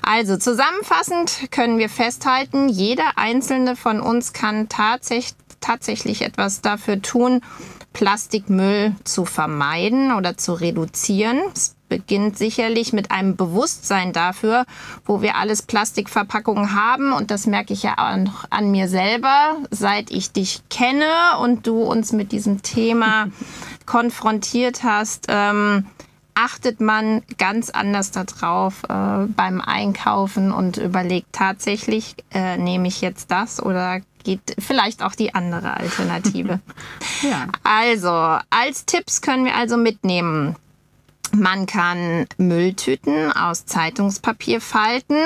also 0.01 0.37
zusammenfassend 0.37 1.51
können 1.51 1.77
wir 1.77 1.89
festhalten, 1.89 2.69
jeder 2.69 3.17
einzelne 3.17 3.75
von 3.75 4.01
uns 4.01 4.33
kann 4.33 4.67
tatsächlich, 4.67 5.35
tatsächlich 5.61 6.23
etwas 6.23 6.61
dafür 6.61 7.01
tun, 7.01 7.41
Plastikmüll 7.93 8.95
zu 9.03 9.25
vermeiden 9.25 10.11
oder 10.11 10.35
zu 10.35 10.53
reduzieren. 10.53 11.39
Es 11.53 11.75
beginnt 11.87 12.39
sicherlich 12.39 12.91
mit 12.91 13.11
einem 13.11 13.35
Bewusstsein 13.35 14.13
dafür, 14.13 14.65
wo 15.05 15.21
wir 15.21 15.35
alles 15.35 15.61
Plastikverpackungen 15.61 16.73
haben. 16.73 17.13
Und 17.13 17.29
das 17.29 17.45
merke 17.45 17.73
ich 17.73 17.83
ja 17.83 17.93
auch 17.99 18.45
an 18.49 18.71
mir 18.71 18.87
selber, 18.87 19.57
seit 19.69 20.09
ich 20.09 20.31
dich 20.31 20.63
kenne 20.69 21.05
und 21.39 21.67
du 21.67 21.83
uns 21.83 22.11
mit 22.11 22.31
diesem 22.31 22.63
Thema 22.63 23.27
konfrontiert 23.85 24.83
hast. 24.83 25.27
Ähm, 25.29 25.85
achtet 26.35 26.81
man 26.81 27.21
ganz 27.37 27.69
anders 27.69 28.11
darauf 28.11 28.83
äh, 28.83 29.25
beim 29.27 29.61
Einkaufen 29.61 30.51
und 30.51 30.77
überlegt 30.77 31.27
tatsächlich, 31.31 32.15
äh, 32.31 32.57
nehme 32.57 32.87
ich 32.87 33.01
jetzt 33.01 33.31
das 33.31 33.61
oder 33.61 34.01
geht 34.23 34.55
vielleicht 34.57 35.03
auch 35.03 35.15
die 35.15 35.35
andere 35.35 35.75
Alternative. 35.75 36.59
ja. 37.21 37.47
Also, 37.63 38.09
als 38.49 38.85
Tipps 38.85 39.21
können 39.21 39.45
wir 39.45 39.55
also 39.55 39.77
mitnehmen. 39.77 40.55
Man 41.35 41.65
kann 41.65 42.27
Mülltüten 42.37 43.31
aus 43.31 43.65
Zeitungspapier 43.65 44.61
falten 44.61 45.17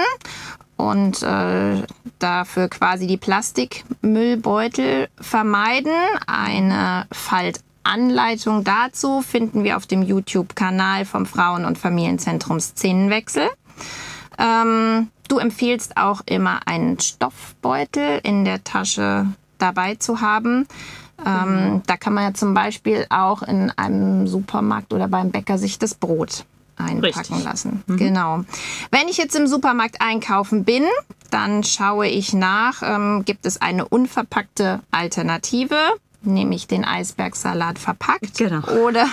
und 0.78 1.22
äh, 1.22 1.84
dafür 2.20 2.70
quasi 2.70 3.08
die 3.08 3.18
Plastikmüllbeutel 3.18 5.10
vermeiden. 5.20 5.94
Eine 6.26 7.08
Falt 7.12 7.60
Anleitung 7.88 8.64
dazu 8.64 9.22
finden 9.22 9.64
wir 9.64 9.78
auf 9.78 9.88
dem 9.88 10.04
YouTube-Kanal 10.04 11.06
vom 11.06 11.26
Frauen- 11.26 11.66
und 11.66 11.78
Familienzentrum 11.78 12.60
Szenenwechsel. 12.60 13.50
Ähm, 14.38 15.10
du 15.28 15.40
empfiehlst 15.40 15.98
auch 15.98 16.22
immer 16.26 16.60
einen 16.66 17.00
Stoffbeutel 17.00 18.20
in 18.24 18.46
der 18.46 18.64
Tasche 18.64 19.28
dabei 19.58 19.96
zu 19.96 20.22
haben. 20.22 20.68
Ähm, 21.26 21.74
mhm. 21.74 21.84
Da 21.88 21.98
kann 21.98 22.14
man 22.14 22.26
ja 22.26 22.34
zum 22.34 22.54
Beispiel 22.54 23.06
auch 23.10 23.42
in 23.42 23.72
einem 23.72 24.28
Supermarkt 24.28 24.94
oder 24.94 25.08
beim 25.08 25.32
Bäcker 25.32 25.58
sich 25.58 25.80
das 25.80 25.96
Brot 25.96 26.46
einpacken 26.78 27.04
Richtig. 27.06 27.44
lassen. 27.44 27.84
Mhm. 27.88 27.98
Genau. 27.98 28.44
Wenn 28.92 29.08
ich 29.08 29.18
jetzt 29.18 29.36
im 29.36 29.48
Supermarkt 29.48 30.00
einkaufen 30.00 30.64
bin, 30.64 30.84
dann 31.32 31.64
schaue 31.64 32.08
ich 32.08 32.34
nach, 32.34 32.84
ähm, 32.84 33.24
gibt 33.26 33.46
es 33.46 33.60
eine 33.60 33.88
unverpackte 33.88 34.82
Alternative 34.92 35.76
nehme 36.22 36.56
ich 36.56 36.68
den 36.68 36.84
Eisbergsalat 36.84 37.80
verpackt 37.80 38.38
genau. 38.38 38.68
oder 38.68 39.08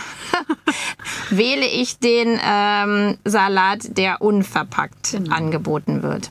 wähle 1.31 1.67
ich 1.67 1.99
den 1.99 2.39
ähm, 2.43 3.19
Salat, 3.25 3.97
der 3.97 4.23
unverpackt 4.23 5.13
genau. 5.13 5.35
angeboten 5.35 6.03
wird. 6.03 6.31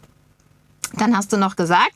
Dann 0.96 1.18
hast 1.18 1.34
du 1.34 1.38
noch 1.38 1.56
gesagt, 1.56 1.94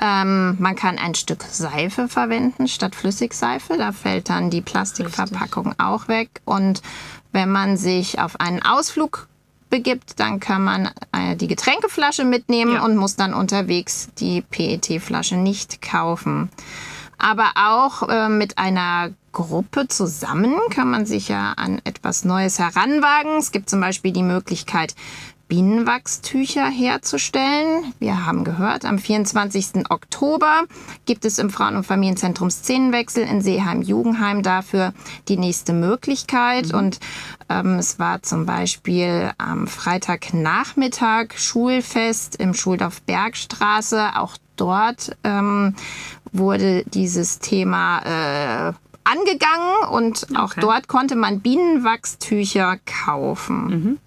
ähm, 0.00 0.56
man 0.58 0.74
kann 0.74 0.98
ein 0.98 1.14
Stück 1.14 1.44
Seife 1.44 2.08
verwenden 2.08 2.66
statt 2.66 2.96
Flüssigseife. 2.96 3.76
Da 3.76 3.92
fällt 3.92 4.30
dann 4.30 4.50
die 4.50 4.62
Plastikverpackung 4.62 5.68
Richtig. 5.68 5.84
auch 5.84 6.08
weg. 6.08 6.28
Und 6.44 6.82
wenn 7.30 7.50
man 7.50 7.76
sich 7.76 8.18
auf 8.18 8.40
einen 8.40 8.62
Ausflug 8.62 9.28
begibt, 9.70 10.18
dann 10.18 10.40
kann 10.40 10.64
man 10.64 10.90
äh, 11.12 11.36
die 11.36 11.46
Getränkeflasche 11.46 12.24
mitnehmen 12.24 12.74
ja. 12.74 12.84
und 12.84 12.96
muss 12.96 13.16
dann 13.16 13.32
unterwegs 13.32 14.08
die 14.18 14.42
PET-Flasche 14.42 15.36
nicht 15.36 15.80
kaufen. 15.80 16.50
Aber 17.22 17.52
auch 17.54 18.08
äh, 18.08 18.28
mit 18.28 18.58
einer 18.58 19.10
Gruppe 19.30 19.86
zusammen 19.86 20.56
kann 20.70 20.90
man 20.90 21.06
sich 21.06 21.28
ja 21.28 21.52
an 21.52 21.80
etwas 21.84 22.24
Neues 22.24 22.58
heranwagen. 22.58 23.36
Es 23.38 23.52
gibt 23.52 23.70
zum 23.70 23.80
Beispiel 23.80 24.12
die 24.12 24.24
Möglichkeit, 24.24 24.96
Bienenwachstücher 25.46 26.66
herzustellen. 26.66 27.92
Wir 28.00 28.26
haben 28.26 28.42
gehört, 28.42 28.84
am 28.84 28.98
24. 28.98 29.88
Oktober 29.90 30.64
gibt 31.04 31.24
es 31.24 31.38
im 31.38 31.50
Frauen- 31.50 31.76
und 31.76 31.84
Familienzentrum 31.84 32.50
Szenenwechsel 32.50 33.24
in 33.24 33.40
Seeheim-Jugendheim 33.40 34.42
dafür 34.42 34.94
die 35.28 35.36
nächste 35.36 35.74
Möglichkeit. 35.74 36.72
Mhm. 36.72 36.78
Und 36.78 37.00
ähm, 37.50 37.74
es 37.78 37.98
war 37.98 38.22
zum 38.22 38.46
Beispiel 38.46 39.30
am 39.38 39.66
Freitagnachmittag 39.68 41.34
Schulfest 41.36 42.36
im 42.36 42.54
Schuldorf 42.54 43.02
Bergstraße. 43.02 44.16
Auch 44.16 44.38
dort 44.56 45.16
ähm, 45.22 45.74
wurde 46.32 46.84
dieses 46.86 47.38
Thema 47.38 47.98
äh, 48.68 48.72
angegangen 49.04 49.88
und 49.90 50.24
okay. 50.30 50.36
auch 50.36 50.54
dort 50.54 50.88
konnte 50.88 51.16
man 51.16 51.40
Bienenwachstücher 51.40 52.78
kaufen. 52.86 53.66
Mhm. 53.66 53.98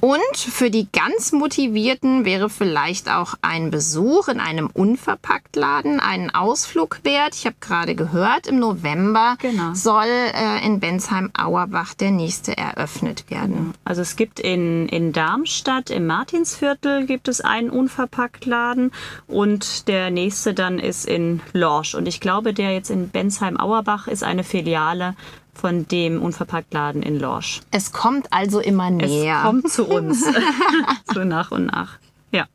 Und 0.00 0.36
für 0.36 0.70
die 0.70 0.86
ganz 0.92 1.32
Motivierten 1.32 2.24
wäre 2.24 2.48
vielleicht 2.48 3.10
auch 3.10 3.34
ein 3.42 3.70
Besuch 3.70 4.28
in 4.28 4.38
einem 4.38 4.68
Unverpacktladen 4.68 5.98
einen 5.98 6.30
Ausflug 6.30 7.00
wert. 7.02 7.34
Ich 7.34 7.46
habe 7.46 7.56
gerade 7.60 7.96
gehört, 7.96 8.46
im 8.46 8.60
November 8.60 9.36
genau. 9.40 9.74
soll 9.74 10.06
äh, 10.06 10.64
in 10.64 10.78
Bensheim-Auerbach 10.78 11.94
der 11.94 12.12
nächste 12.12 12.56
eröffnet 12.56 13.28
werden. 13.28 13.74
Also 13.84 14.02
es 14.02 14.14
gibt 14.14 14.38
in, 14.38 14.88
in 14.88 15.12
Darmstadt 15.12 15.90
im 15.90 16.06
Martinsviertel 16.06 17.06
gibt 17.06 17.26
es 17.26 17.40
einen 17.40 17.70
Unverpacktladen 17.70 18.92
und 19.26 19.88
der 19.88 20.10
nächste 20.10 20.54
dann 20.54 20.78
ist 20.78 21.06
in 21.06 21.40
Lorsch. 21.52 21.96
Und 21.96 22.06
ich 22.06 22.20
glaube, 22.20 22.54
der 22.54 22.72
jetzt 22.72 22.90
in 22.90 23.08
Bensheim-Auerbach 23.08 24.06
ist 24.06 24.22
eine 24.22 24.44
Filiale 24.44 25.16
von 25.58 25.86
dem 25.88 26.22
Unverpacktladen 26.22 27.02
in 27.02 27.18
Lorsch. 27.18 27.60
Es 27.70 27.92
kommt 27.92 28.32
also 28.32 28.60
immer 28.60 28.90
näher. 28.90 29.36
Es 29.38 29.42
kommt 29.42 29.70
zu 29.70 29.86
uns. 29.86 30.24
so 31.14 31.24
nach 31.24 31.50
und 31.50 31.66
nach. 31.66 31.98
Ja. 32.32 32.46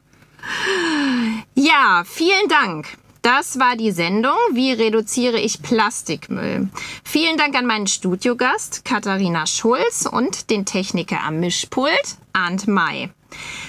Ja, 1.55 2.03
vielen 2.05 2.47
Dank. 2.49 2.87
Das 3.21 3.57
war 3.57 3.77
die 3.77 3.91
Sendung 3.91 4.35
Wie 4.51 4.73
reduziere 4.73 5.39
ich 5.39 5.61
Plastikmüll? 5.61 6.67
Vielen 7.05 7.37
Dank 7.37 7.55
an 7.55 7.65
meinen 7.65 7.87
Studiogast 7.87 8.83
Katharina 8.83 9.47
Schulz 9.47 10.05
und 10.05 10.49
den 10.49 10.65
Techniker 10.65 11.21
am 11.25 11.39
Mischpult 11.39 12.17
Arndt 12.33 12.67
May. 12.67 13.11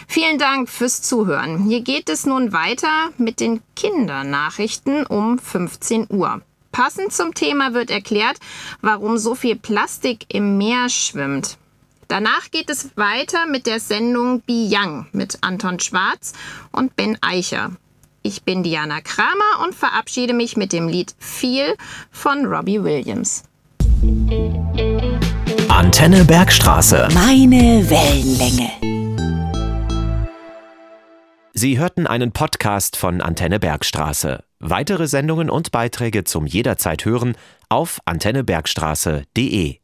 Vielen 0.08 0.38
Dank 0.38 0.68
fürs 0.68 1.02
Zuhören. 1.02 1.68
Hier 1.68 1.82
geht 1.82 2.08
es 2.08 2.26
nun 2.26 2.52
weiter 2.52 3.10
mit 3.16 3.38
den 3.38 3.62
Kindernachrichten 3.76 5.06
um 5.06 5.38
15 5.38 6.08
Uhr. 6.10 6.42
Passend 6.74 7.12
zum 7.12 7.34
Thema 7.34 7.72
wird 7.72 7.88
erklärt, 7.88 8.38
warum 8.80 9.16
so 9.16 9.36
viel 9.36 9.54
Plastik 9.54 10.26
im 10.26 10.58
Meer 10.58 10.88
schwimmt. 10.88 11.56
Danach 12.08 12.50
geht 12.50 12.68
es 12.68 12.90
weiter 12.96 13.46
mit 13.46 13.68
der 13.68 13.78
Sendung 13.78 14.40
Be 14.40 14.68
Young 14.68 15.06
mit 15.12 15.38
Anton 15.42 15.78
Schwarz 15.78 16.32
und 16.72 16.96
Ben 16.96 17.16
Eicher. 17.20 17.70
Ich 18.22 18.42
bin 18.42 18.64
Diana 18.64 19.00
Kramer 19.02 19.62
und 19.62 19.76
verabschiede 19.76 20.34
mich 20.34 20.56
mit 20.56 20.72
dem 20.72 20.88
Lied 20.88 21.14
Feel 21.20 21.76
von 22.10 22.44
Robbie 22.44 22.82
Williams. 22.82 23.44
Antenne 25.68 26.24
Bergstraße. 26.24 27.06
Meine 27.14 27.88
Wellenlänge. 27.88 28.93
Sie 31.56 31.78
hörten 31.78 32.08
einen 32.08 32.32
Podcast 32.32 32.96
von 32.96 33.20
Antenne 33.20 33.60
Bergstraße. 33.60 34.42
Weitere 34.58 35.06
Sendungen 35.06 35.48
und 35.48 35.70
Beiträge 35.70 36.24
zum 36.24 36.46
jederzeit 36.46 37.04
hören 37.04 37.36
auf 37.68 38.00
antennebergstraße.de. 38.06 39.78